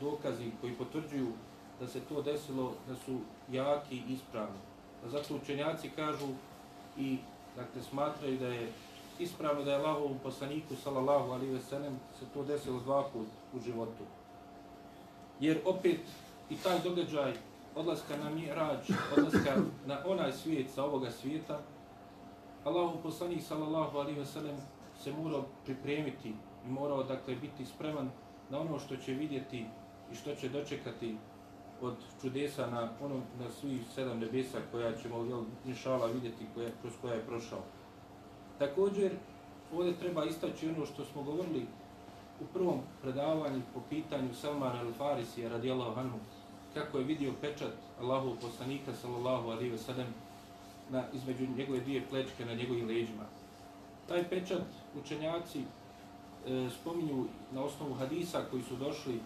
[0.00, 1.32] dokazi koji potvrđuju
[1.80, 3.18] da se to desilo, da su
[3.50, 4.69] jaki i ispravni.
[5.06, 6.26] Zato učenjaci kažu
[6.98, 7.18] i
[7.56, 8.72] dakle, smatraju da je
[9.18, 13.60] ispravno da je Allahovom poslaniku sallallahu alaihi ve sellem se to desilo dva put u
[13.60, 14.04] životu.
[15.40, 16.00] Jer opet
[16.50, 17.32] i taj događaj
[17.74, 21.60] odlaska na mirađ, odlaska na onaj svijet sa ovoga svijeta,
[22.64, 24.56] Allahov poslanik sallallahu alaihi ve sellem
[25.02, 26.34] se morao pripremiti
[26.66, 28.10] i morao dakle biti spreman
[28.50, 29.66] na ono što će vidjeti
[30.12, 31.16] i što će dočekati
[31.82, 36.92] od čudesa na ono na svih sedam nebesa koja ćemo jel, inšala vidjeti koja, kroz
[37.00, 37.62] koja je prošao.
[38.58, 39.12] Također,
[39.74, 41.66] ovdje treba istaći ono što smo govorili
[42.40, 46.18] u prvom predavanju po pitanju Salman al-Farisija radijallahu anhu,
[46.74, 50.14] kako je vidio pečat Allahu poslanika sallallahu alaihi wa sallam
[50.90, 53.24] na, između njegove dvije plečke na njegovim leđima.
[54.08, 54.62] Taj pečat
[55.00, 55.64] učenjaci e,
[56.80, 59.20] spominju na osnovu hadisa koji su došli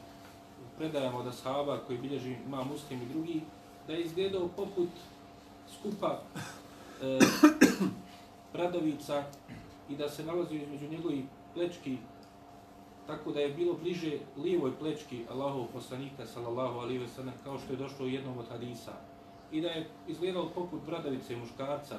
[0.78, 3.40] predajama od ashaba koji bilježi ima muslim i drugi,
[3.86, 4.88] da je izgledao poput
[5.78, 6.22] skupa
[7.02, 7.18] e,
[8.52, 9.24] bradovica
[9.88, 11.98] i da se nalazi između njegovih plečki
[13.06, 17.72] tako da je bilo bliže lijevoj plečki Allahov poslanika sallallahu alaihi ve sellem kao što
[17.72, 18.92] je došlo u jednom od hadisa
[19.52, 21.98] i da je izgledao poput bradavice muškarca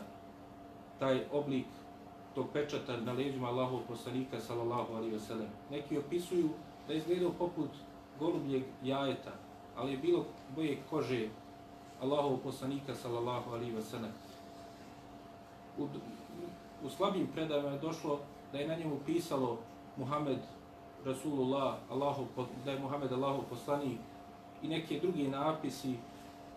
[1.00, 1.66] taj oblik
[2.36, 5.48] tog pečata na leđima Allahov poslanika sallallahu alaihi ve sellem.
[5.72, 6.50] Neki opisuju
[6.88, 7.70] da je izgledao poput
[8.20, 9.32] golubljeg jajeta,
[9.76, 10.26] ali je bilo
[10.56, 11.28] boje kože
[12.02, 14.12] Allahov poslanika sallallahu alaihi ve sellem.
[15.78, 15.88] U,
[16.84, 18.20] u slabim predajama je došlo
[18.52, 19.58] da je na njemu pisalo
[19.98, 20.40] Muhammed
[21.06, 22.28] Rasulullah, Allahu,
[22.66, 24.00] da je Muhammed Allahov poslanik
[24.64, 25.96] i neke druge napisi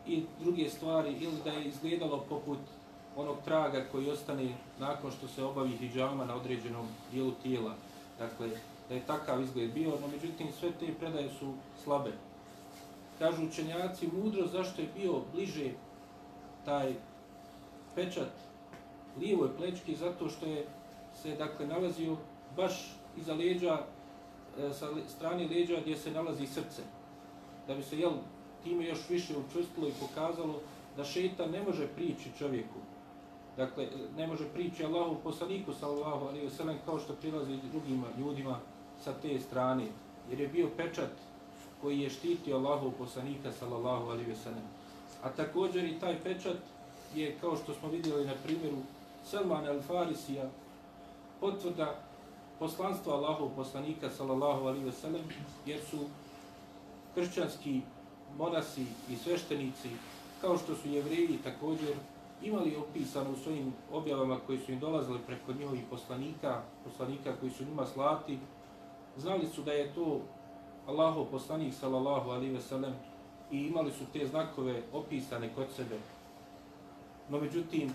[0.07, 2.59] i druge stvari ili da je izgledalo poput
[3.17, 7.75] onog traga koji ostane nakon što se obavi hijjama na određenom dijelu tijela.
[8.19, 8.51] Dakle,
[8.89, 11.53] da je takav izgled bio, no međutim sve te predaje su
[11.85, 12.13] slabe.
[13.19, 15.71] Kažu učenjaci mudro zašto je bio bliže
[16.65, 16.95] taj
[17.95, 18.33] pečat
[19.21, 20.67] lijevoj plečki zato što je
[21.23, 22.17] se dakle nalazio
[22.57, 23.79] baš iza leđa
[24.59, 26.83] e, sa strane leđa gdje se nalazi srce.
[27.67, 28.13] Da bi se jel
[28.65, 30.61] time još više učvrstilo i pokazalo
[30.97, 32.79] da šeta ne može prići čovjeku.
[33.57, 38.61] Dakle, ne može prići Allahu poslaniku sallallahu alaihi wa sallam kao što prilazi drugim ljudima
[39.05, 39.87] sa te strane,
[40.31, 41.11] jer je bio pečat
[41.81, 44.67] koji je štitio Allahu poslanika sallallahu alaihi wasallam.
[45.23, 46.57] A također i taj pečat
[47.15, 48.77] je kao što smo vidjeli na primjeru
[49.25, 50.49] Salman al-Farisija
[51.41, 51.95] potvrda
[52.59, 55.23] poslanstva Allahov poslanika sallallahu alaihi wasallam,
[55.67, 55.99] jer su
[57.15, 57.81] kršćanski
[58.39, 59.89] monasi i sveštenici
[60.41, 61.95] kao što su jevreji također
[62.43, 67.65] imali opisano u svojim objavama koji su im dolazili preko njihovih poslanika, poslanika koji su
[67.65, 68.39] njima slati,
[69.19, 70.21] znali su da je to
[70.87, 72.95] Allahov poslanik sallallahu alaihi ve sellem
[73.51, 75.99] i imali su te znakove opisane kod sebe.
[77.29, 77.93] No međutim,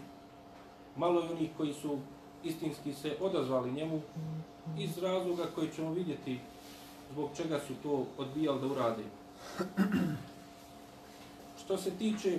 [0.95, 1.97] malo je onih koji su
[2.43, 4.01] istinski se odazvali njemu
[4.77, 6.39] iz razloga koji ćemo vidjeti
[7.11, 9.03] zbog čega su to odbijali da urade.
[11.63, 12.37] Što se tiče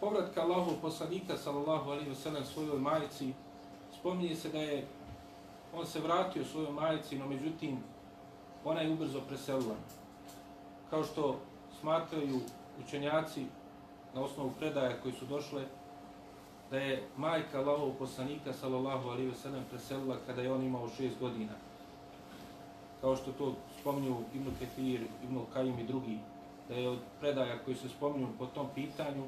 [0.00, 3.32] povratka Allahov poslanika sallallahu alaihi ve sellem svojoj majici,
[4.00, 4.86] spominje se da je
[5.74, 7.78] on se vratio svojoj majici, no međutim
[8.64, 9.74] ona je ubrzo preselila.
[10.90, 11.40] Kao što
[11.80, 12.40] smatraju
[12.84, 13.46] učenjaci
[14.14, 15.64] na osnovu predaja koji su došle,
[16.70, 21.20] da je majka Allahovog poslanika sallallahu alaihi ve sellem preselila kada je on imao šest
[21.20, 21.52] godina.
[23.00, 26.18] Kao što to spominju Ibn Ketir, Ibn Kajim i drugi,
[26.68, 29.24] da je od predaja koji se spominju po tom pitanju,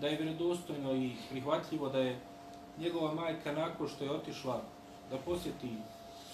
[0.00, 2.20] da je vjerodostojno i prihvatljivo da je
[2.78, 4.62] njegova majka nakon što je otišla
[5.10, 5.70] da posjeti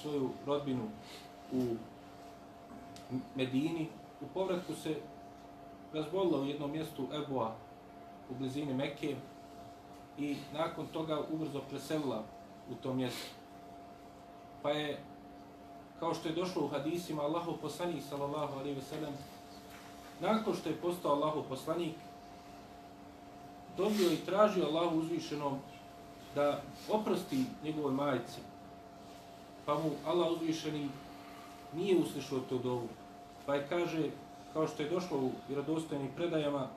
[0.03, 0.85] svoju rodbinu
[1.53, 1.63] u
[3.35, 3.89] Medini,
[4.21, 4.97] u povratku se
[5.93, 7.55] razbolila u jednom mjestu Eboa
[8.31, 9.17] u blizini Mekke
[10.19, 12.23] i nakon toga ubrzo preselila
[12.71, 13.27] u to mjesto.
[14.63, 14.99] Pa je,
[16.01, 19.13] kao što je došlo u hadisima, Allahu poslanik, sallallahu alaihi ve sellem,
[20.21, 21.95] nakon što je postao Allahu poslanik,
[23.77, 25.59] dobio i tražio Allahu uzvišenom
[26.35, 28.41] da oprosti njegovoj majici.
[29.67, 30.89] Pa mu Allah uzvišeni
[31.75, 32.89] nije uslišao to dovu.
[33.47, 34.11] Pa je kaže,
[34.53, 36.69] kao što je došlo u vjerodostojnim predajama,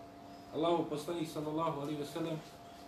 [0.56, 2.40] Allahu poslanik sallallahu alaihi ve sellem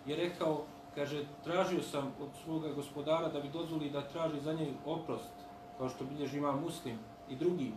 [0.06, 0.64] je rekao,
[0.96, 5.34] kaže, tražio sam od svoga gospodara da bi dozvoli da traži za njej oprost,
[5.78, 6.98] kao što bilježi ima muslim
[7.30, 7.72] i drugi.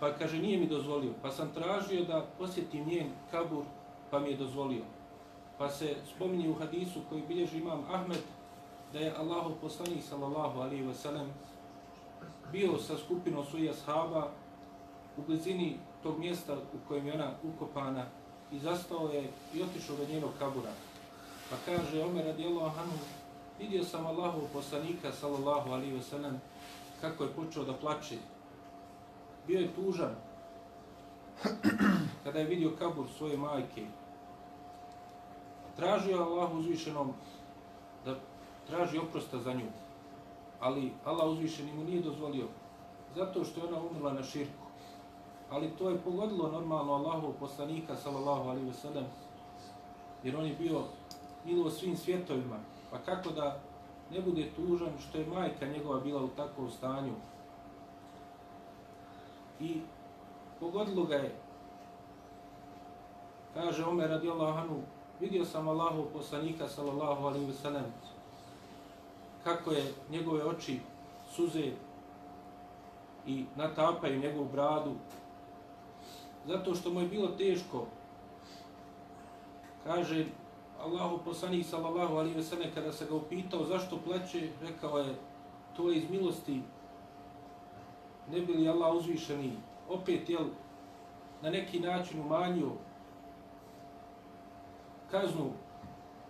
[0.00, 1.12] Pa kaže, nije mi dozvolio.
[1.22, 3.64] Pa sam tražio da posjetim njen kabur,
[4.10, 4.82] pa mi je dozvolio.
[5.58, 8.22] Pa se spominje u hadisu koji bilježi imam Ahmed,
[8.94, 11.26] da je Allahu poslanik sallallahu alaihi ve sellem
[12.52, 14.30] bio sa skupinom svojih ashaba
[15.16, 18.06] u blizini tog mjesta u kojem je ona ukopana
[18.52, 20.70] i zastao je i otišao do njenog kabura.
[21.50, 22.98] Pa kaže Omer radijallahu anhu,
[23.58, 26.40] vidio sam Allahu poslanika sallallahu alaihi ve sellem
[27.00, 28.18] kako je počeo da plače.
[29.46, 30.14] Bio je tužan
[32.24, 33.86] kada je vidio kabur svoje majke
[35.76, 37.12] tražio Allah uzvišenom
[38.04, 38.16] da
[38.66, 39.66] traži oprosta za nju.
[40.60, 42.46] Ali Allah uzvišeni mu nije dozvolio.
[43.14, 44.64] Zato što je ona umrla na širku.
[45.50, 49.04] Ali to je pogodilo normalno Allahu poslanika sallallahu alaihi wasallam,
[50.22, 50.82] jer on je bio
[51.44, 52.56] milo svim svjetovima.
[52.90, 53.60] Pa kako da
[54.10, 57.12] ne bude tužan što je majka njegova bila u takvom stanju.
[59.60, 59.80] I
[60.60, 61.34] pogodilo ga je.
[63.54, 64.80] Kaže Omer radijallahu anhu,
[65.20, 67.84] vidio sam Allahu poslanika sallallahu alaihi wasallam,
[69.44, 70.80] kako je njegove oči
[71.32, 71.72] suze
[73.26, 74.94] i natapaju njegovu bradu.
[76.46, 77.86] Zato što mu je bilo teško.
[79.84, 80.26] Kaže
[80.80, 85.14] Allahu poslanik sallallahu alaihi ve sellem kada se ga upitao zašto plače rekao je
[85.76, 86.62] to je iz milosti.
[88.30, 89.52] Ne bi li Allah uzvišeni?
[89.88, 90.44] Opet jel
[91.42, 92.70] na neki način umanjio
[95.10, 95.50] kaznu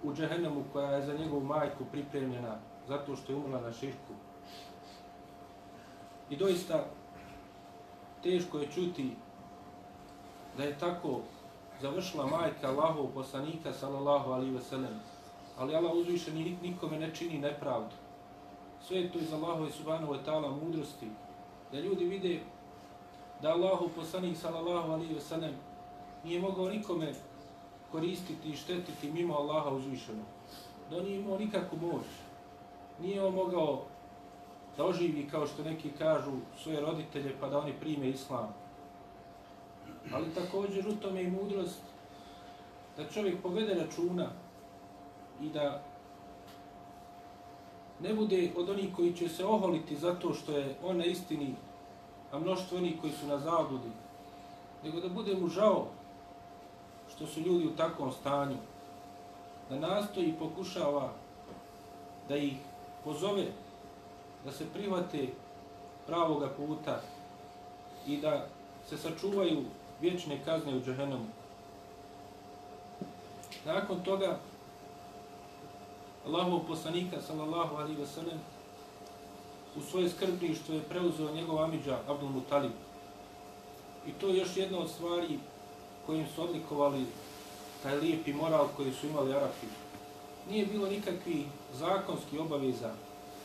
[0.03, 4.14] u džehennemu koja je za njegovu majku pripremljena zato što je umrla na širku.
[6.31, 6.85] I doista
[8.23, 9.11] teško je čuti
[10.57, 11.20] da je tako
[11.81, 15.01] završila majka Allahov poslanika sallallahu alaihi ve sellem.
[15.59, 17.94] Ali Allah uzviše nikome ne čini nepravdu.
[18.83, 21.09] Sve je to iz Allahove subhanahu wa ta'ala mudrosti.
[21.73, 22.40] Da ljudi vide
[23.42, 25.55] da Allahov poslanik sallallahu alaihi ve sellem
[26.25, 27.14] nije mogao nikome
[27.92, 30.27] koristiti i štetiti mimo Allaha uzvišenog.
[30.90, 32.05] Da on nije imao nikakvu moć.
[33.01, 33.83] Nije on mogao
[34.77, 38.55] da oživi, kao što neki kažu, svoje roditelje pa da oni prime islam.
[40.13, 41.81] Ali također u tome i mudrost
[42.97, 44.31] da čovjek povede računa
[45.43, 45.83] i da
[48.01, 51.55] ne bude od onih koji će se oholiti zato što je on na istini,
[52.33, 53.91] a mnoštvo onih koji su na zabludi,
[54.85, 55.87] nego da bude mu žao
[57.15, 58.57] što su ljudi u takvom stanju,
[59.71, 61.13] da nastoji i pokušava
[62.29, 62.55] da ih
[63.05, 63.46] pozove
[64.44, 65.29] da se prihvate
[66.07, 67.00] pravoga puta
[68.07, 68.46] i da
[68.88, 69.65] se sačuvaju
[70.00, 71.27] vječne kazne u džahenomu.
[73.65, 74.38] Nakon toga,
[76.27, 78.40] Allahov poslanika, sallallahu alaihi ve sellem,
[79.77, 82.73] u svoje skrbništvo je preuzeo njegov amidža Abdul Mutalib.
[84.07, 85.38] I to je još jedna od stvari
[86.07, 87.07] kojim su odlikovali
[87.83, 89.84] taj lijepi moral koji su imali Arapi.
[90.51, 92.95] Nije bilo nikakvi zakonski obaveza,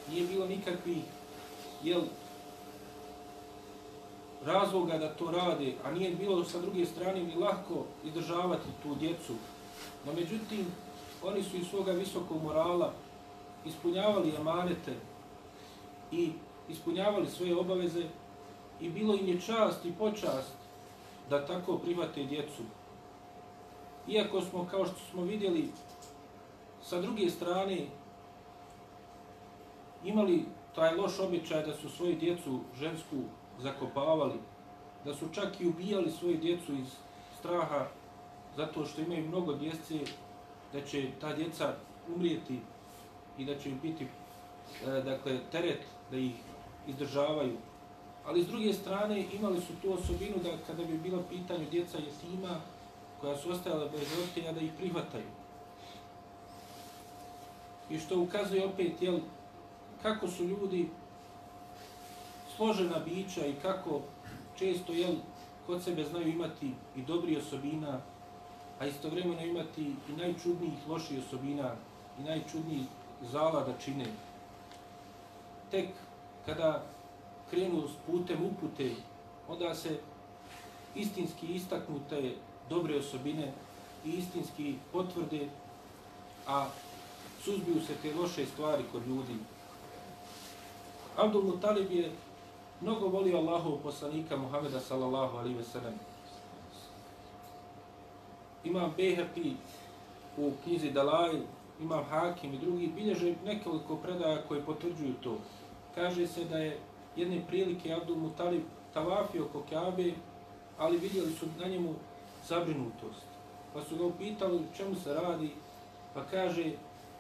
[0.10, 1.02] nije bilo nikakvi
[1.84, 2.02] jel,
[4.45, 9.34] razloga da to rade, a nije bilo sa druge strane ni lahko izdržavati tu djecu.
[10.06, 10.66] No međutim,
[11.24, 12.93] oni su iz svoga visokog morala
[13.66, 14.93] ispunjavali emanete
[16.12, 16.32] i
[16.70, 18.04] ispunjavali svoje obaveze
[18.82, 20.54] i bilo im je čast i počast
[21.30, 22.64] da tako primate djecu.
[24.08, 25.70] Iako smo, kao što smo vidjeli,
[26.82, 27.88] sa druge strane
[30.03, 33.15] imali taj loš običaj da su svoju djecu žensku
[33.59, 34.39] zakopavali,
[35.05, 36.88] da su čak i ubijali svoju djecu iz
[37.39, 37.88] straha
[38.57, 39.99] zato što imaju mnogo djece,
[40.73, 41.73] da će ta djeca
[42.15, 42.59] umrijeti
[43.38, 46.34] i da će im biti e, dakle, teret da ih
[46.88, 47.57] izdržavaju.
[48.25, 52.61] Ali s druge strane imali su tu osobinu da kada bi bilo pitanje djeca jetima
[53.21, 55.39] koja su ostajala bez roditelja da ih prihvataju.
[57.90, 59.20] I što ukazuje opet jel,
[60.02, 60.90] kako su ljudi
[62.56, 64.02] složena bića i kako
[64.58, 65.16] često jel,
[65.68, 68.00] kod sebe znaju imati i dobri osobina,
[68.80, 71.76] a istovremeno imati i najčudnijih loših osobina
[72.20, 72.86] i najčudnijih
[73.32, 74.06] zala da čine.
[75.72, 75.90] Tek
[76.46, 76.84] kada
[77.50, 78.92] krenu s putem upute,
[79.48, 80.00] onda se
[80.96, 82.34] istinski istaknute
[82.70, 83.52] dobre osobine
[84.06, 85.48] i istinski potvrde,
[86.48, 86.68] a
[87.44, 89.36] suzbiju se te loše stvari kod ljudi.
[91.18, 92.12] Abdul Mutalib je
[92.82, 95.94] mnogo volio Allahov poslanika Muhameda sallallahu alaihi ve sellem.
[98.64, 99.54] Imam Behepi
[100.38, 101.40] u knjizi Dalaj,
[101.82, 105.38] imam Hakim i drugi, bilježe nekoliko predaja koje potvrđuju to.
[105.96, 106.80] Kaže se da je
[107.16, 108.64] jedne prilike Abdul Mutalib
[108.94, 110.14] tavafio oko Kabe,
[110.78, 111.94] ali vidjeli su na njemu
[112.48, 113.26] zabrinutost.
[113.74, 115.52] Pa su ga upitali čemu se radi,
[116.14, 116.72] pa kaže,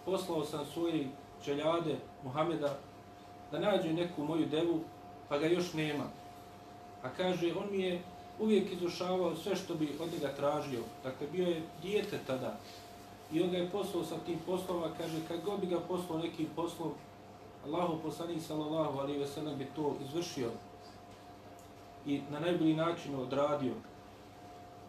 [0.05, 1.07] poslao sam svoje
[1.45, 2.77] čeljade Muhameda
[3.51, 4.79] da nađe neku moju devu,
[5.29, 6.03] pa ga još nema.
[7.03, 8.01] A kaže, on mi je
[8.39, 10.81] uvijek izušavao sve što bi od njega tražio.
[11.03, 12.57] Dakle, bio je dijete tada.
[13.33, 16.47] I on ga je poslao sa tim poslova, kaže, kad god bi ga poslao nekim
[16.55, 16.91] poslom,
[17.65, 20.49] Allahu poslanik sallallahu alaihi ve sellem bi to izvršio
[22.05, 23.73] i na najbolji način odradio.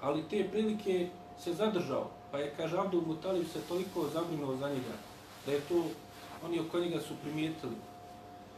[0.00, 1.08] Ali te prilike
[1.38, 4.96] se zadržao, pa je, kaže, Abdul Mutalib se toliko zabrinuo za njega,
[5.46, 5.84] da je to,
[6.44, 7.76] oni oko njega su primijetili.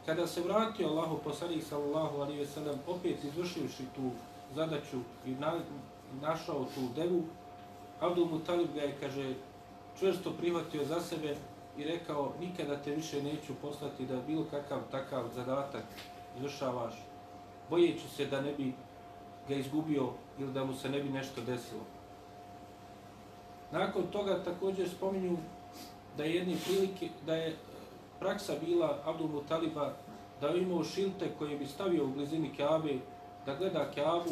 [0.06, 4.10] Kada se vratio Allahu poslanik sallallahu alaihi ve sellem opet izvršivši tu
[4.54, 5.54] zadaću i na,
[6.20, 7.22] našao tu devu,
[8.00, 9.34] Abdul Mutalib ga je, kaže,
[9.98, 11.36] čvrsto prihvatio za sebe
[11.78, 15.84] i rekao nikada te više neću poslati da bilo kakav takav zadatak
[16.36, 16.94] izvršavaš,
[17.70, 18.72] bojeći se da ne bi
[19.48, 20.08] ga izgubio
[20.38, 21.80] ili da mu se ne bi nešto desilo.
[23.72, 25.36] Nakon toga također spominju
[26.16, 27.56] da je jedni prilike, da je
[28.18, 29.92] praksa bila Abdul Mutaliba
[30.40, 32.94] da je imao šilte koje bi stavio u blizini Kaabe,
[33.46, 34.30] da gleda Kaabu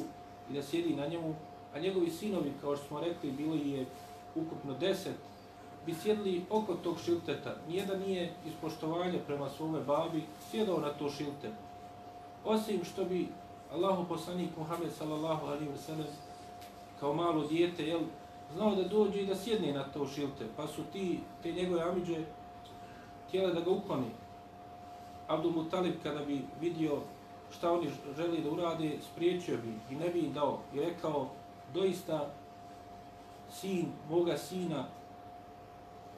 [0.51, 1.35] i da sjedi na njemu,
[1.75, 3.87] a njegovi sinovi, kao što smo rekli, bili je
[4.35, 5.15] ukupno deset,
[5.87, 7.57] bi sjedli oko tog šilteta.
[7.69, 11.51] Nijedan nije iz poštovanja prema svome babi sjedao na to šilte.
[12.45, 13.29] Osim što bi
[13.73, 16.07] Allahu poslanik Muhammed sallallahu alaihi wa sallam
[17.01, 18.01] kao malo dijete, jel,
[18.55, 22.25] znao da dođe i da sjedne na to šilte, pa su ti, te njegove amiđe,
[23.29, 24.11] htjele da ga ukloni.
[25.29, 26.99] Abdul Mutalib kada bi vidio
[27.51, 30.59] šta oni želi da urade, spriječio bi i ne bi im dao.
[30.75, 31.29] I rekao,
[31.75, 32.31] doista,
[33.51, 34.85] sin, moga sina,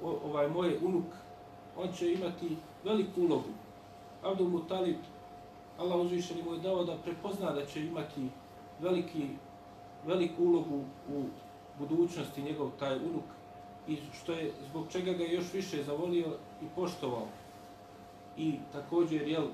[0.03, 1.05] ovaj moj unuk,
[1.77, 3.53] on će imati veliku ulogu.
[4.23, 4.97] Abdul Mutalib,
[5.79, 8.29] Allah uzvišen mu je dao da prepozna da će imati
[8.81, 9.29] veliki,
[10.07, 11.25] veliku ulogu u
[11.89, 13.25] budućnosti njegov taj unuk
[13.89, 16.27] i što je zbog čega ga još više zavolio
[16.63, 17.27] i poštovao.
[18.37, 19.47] I također, jel,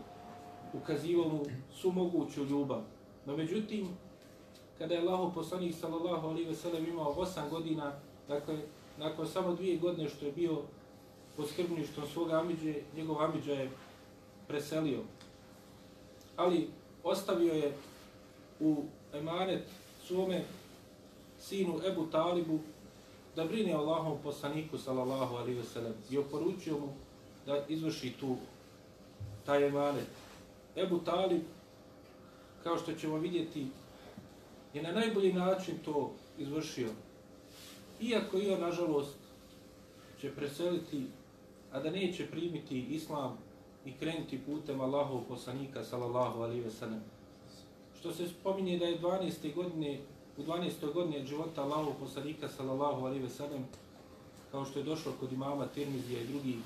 [0.73, 2.81] ukazivao mu su moguću ljubav.
[3.27, 3.89] No međutim,
[4.79, 7.93] kada je Allaho poslanik sallallahu alaihi ve sellem imao 8 godina,
[8.29, 8.59] dakle,
[8.99, 10.63] nakon samo dvije godine što je bio
[11.37, 13.71] pod skrbništom svoga Amidže, njegov Amidža je
[14.49, 15.01] preselio.
[16.37, 16.71] Ali
[17.05, 17.73] ostavio je
[18.61, 18.77] u
[19.13, 19.63] emanet
[20.07, 20.45] svome
[21.39, 22.59] sinu Ebu Talibu
[23.37, 26.89] da brine Allahom poslaniku sallallahu alaihi ve sellem i oporučio mu
[27.47, 28.37] da izvrši tu
[29.47, 30.09] taj emanet.
[30.77, 31.43] Ebu Talib,
[32.63, 33.67] kao što ćemo vidjeti,
[34.75, 36.89] je na najbolji način to izvršio.
[38.01, 39.17] Iako i on, nažalost,
[40.21, 41.07] će preseliti,
[41.73, 43.39] a da neće primiti islam
[43.87, 47.01] i krenuti putem Allahov poslanika, sallallahu alaihi ve sellem.
[47.99, 49.55] Što se spominje da je 12.
[49.55, 50.01] godine,
[50.39, 50.93] u 12.
[50.95, 53.65] godine života Allahov poslanika, sallallahu alaihi ve sellem,
[54.51, 56.59] kao što je došlo kod imama Tirmizija i drugi,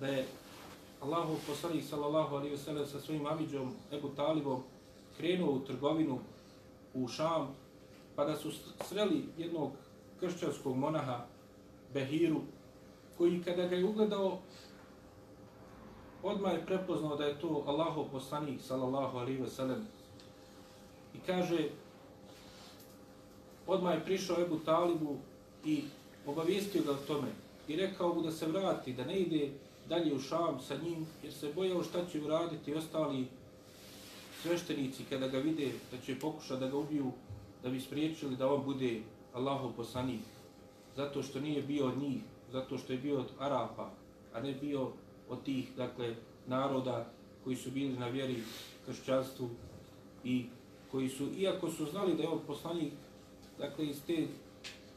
[0.00, 0.26] da je
[1.00, 4.62] Allahov poslanik, sallallahu alaihi ve sellem, sa svojim amidžom, Ebu Talibom,
[5.16, 6.18] krenuo u trgovinu
[6.94, 7.54] u Šam,
[8.16, 8.50] pa da su
[8.84, 9.72] sreli jednog
[10.20, 11.26] kršćanskog monaha
[11.94, 12.40] Behiru
[13.18, 14.38] koji kada ga je ugledao,
[16.22, 19.86] odmah je prepoznao da je to Allahov poslanik, sallallahu alaihi ve sellem.
[21.14, 21.68] I kaže,
[23.66, 25.16] odmah je prišao Ebu Talibu
[25.64, 25.82] i
[26.26, 27.28] obavijestio ga o tome.
[27.68, 29.50] I rekao mu da se vrati, da ne ide
[29.88, 33.26] dalje u Šam sa njim, jer se bojao šta će uraditi ostali
[34.42, 37.12] sveštenici kada ga vide da će pokušati da ga ubiju,
[37.62, 39.00] da bi spriječili da on bude
[39.32, 40.20] Allahov poslanik.
[40.96, 43.90] Zato što nije bio od njih, zato što je bio od Arapa,
[44.34, 44.90] a ne bio
[45.28, 46.14] od tih, dakle,
[46.46, 47.06] naroda
[47.44, 48.42] koji su bili na vjeri
[48.86, 49.48] kršćanstvu
[50.24, 50.44] i
[50.90, 52.92] koji su, iako su znali da je on poslanik,
[53.58, 54.26] dakle, iz te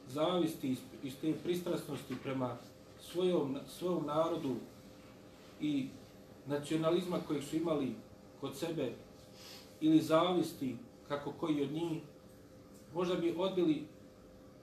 [0.07, 2.57] zavisti, iz te pristrasnosti prema
[3.01, 4.55] svojom, svojom narodu
[5.61, 5.87] i
[6.47, 7.95] nacionalizma kojeg su imali
[8.41, 8.91] kod sebe
[9.81, 10.75] ili zavisti
[11.07, 12.01] kako koji od njih,
[12.93, 13.83] možda bi odbili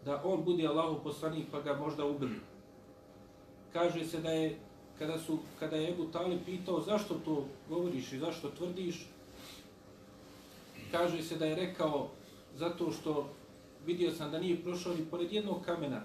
[0.04, 2.40] da on bude Allahov poslanik pa ga možda ubili.
[3.72, 4.58] Kaže se da je
[4.98, 9.06] kada su kada je Ebu Talib pitao zašto to govoriš i zašto tvrdiš,
[10.90, 12.08] kaže se da je rekao
[12.56, 13.28] zato što
[13.86, 16.00] vidio sam da nije prošao ni pored jednog kamena,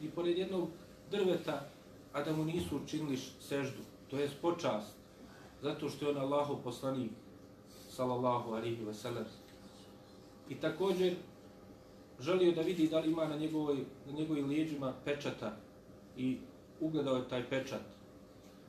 [0.00, 0.68] ni pored jednog
[1.10, 1.68] drveta,
[2.12, 4.94] a da mu nisu učinili seždu, to je počast,
[5.62, 7.10] zato što je on Allahov poslanik,
[7.90, 9.24] sallallahu alihi wasallam.
[10.48, 11.14] I također
[12.20, 13.76] želio da vidi da li ima na njegovoj,
[14.06, 15.56] na njegovim lijeđima pečata
[16.16, 16.38] i
[16.80, 17.82] ugledao je taj pečat.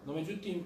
[0.05, 0.63] No međutim,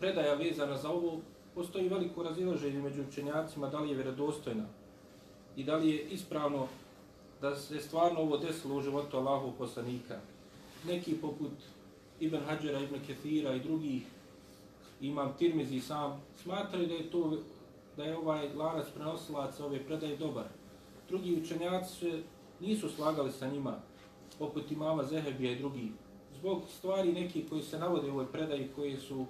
[0.00, 1.20] predaja vezana za ovo,
[1.54, 4.64] postoji veliko razilaženje među učenjacima da li je vjerodostojna
[5.56, 6.68] i da li je ispravno
[7.40, 10.20] da se stvarno ovo desilo u životu Allahov poslanika.
[10.86, 11.52] Neki poput
[12.20, 14.02] Ibn Hadžera, Ibn Kethira i drugih,
[15.00, 17.38] imam Tirmizi sam, smatraju da je to
[17.96, 20.44] da je ovaj lanac prenosilaca ove predaje dobar.
[21.08, 22.22] Drugi učenjaci se
[22.60, 23.78] nisu slagali sa njima,
[24.38, 25.92] poput imama Zehebija i drugi,
[26.38, 29.26] Zbog stvari neki koji se navode u ovoj predaji, koje su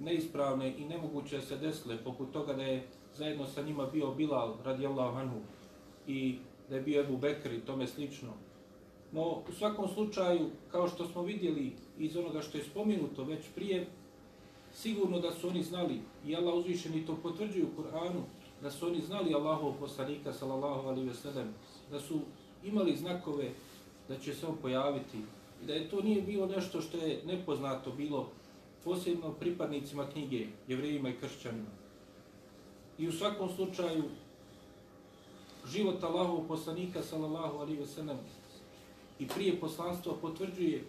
[0.00, 2.86] neispravne i nemoguće se desile, poput toga da je
[3.18, 5.40] zajedno sa njima bio Bilal radijallahu anhu
[6.06, 6.38] i
[6.68, 8.32] da je bio Ebu Bekr i tome slično.
[9.12, 13.86] No, u svakom slučaju, kao što smo vidjeli iz onoga što je spomenuto već prije,
[14.72, 18.22] sigurno da su oni znali, i Allah uzvišeni to potvrđuju u Kur'anu,
[18.62, 21.54] da su oni znali Allahov poslanika, sallallahu alaihi ve sellem,
[21.90, 22.20] da su
[22.64, 23.50] imali znakove
[24.08, 25.18] da će se on pojaviti,
[25.62, 28.30] i da je to nije bilo nešto što je nepoznato bilo
[28.84, 31.77] posebno pripadnicima knjige, jevrejima i kršćanima.
[32.98, 34.04] I u svakom slučaju,
[35.66, 38.16] život Allahov poslanika, sallallahu alaihi wasallam,
[39.18, 40.84] i prije poslanstva potvrđuje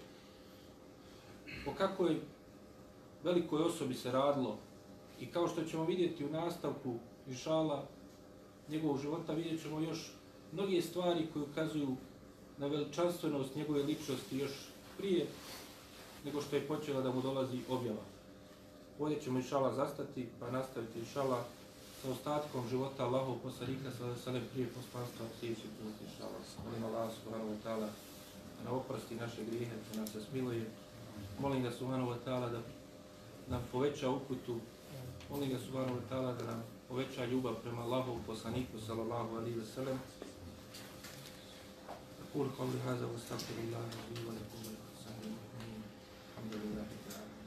[1.66, 2.20] o kakvoj
[3.24, 4.58] velikoj osobi se radilo
[5.20, 6.96] i kao što ćemo vidjeti u nastavku
[7.30, 7.84] Išala
[8.70, 10.12] njegovog života vidjet ćemo još
[10.52, 11.96] mnoge stvari koje ukazuju
[12.58, 14.52] na veličanstvenost njegove ličnosti još
[14.98, 15.26] prije
[16.26, 18.04] nego što je počela da mu dolazi objava.
[19.00, 21.44] Ovdje ćemo Išala zastati pa nastaviti Išala
[22.03, 26.39] sa ostatkom života Allahov poslanika sa sada prije poslanstva sljedeći put Išala.
[26.65, 27.89] Molim Allah subhanahu wa ta'ala
[28.65, 30.65] na oprosti naše grijehe, da nas se smiluje.
[31.41, 32.61] Molim ga subhanahu wa ta'ala da
[33.49, 34.61] nam poveća uputu.
[35.31, 39.69] Molim ga subhanahu wa ta'ala da nam poveća ljubav prema Allahovu poslaniku sallallahu alaihi wa
[39.75, 39.99] sallam.
[42.35, 44.95] أقول قولي هذا واستغفر الله لي ولكم ولكم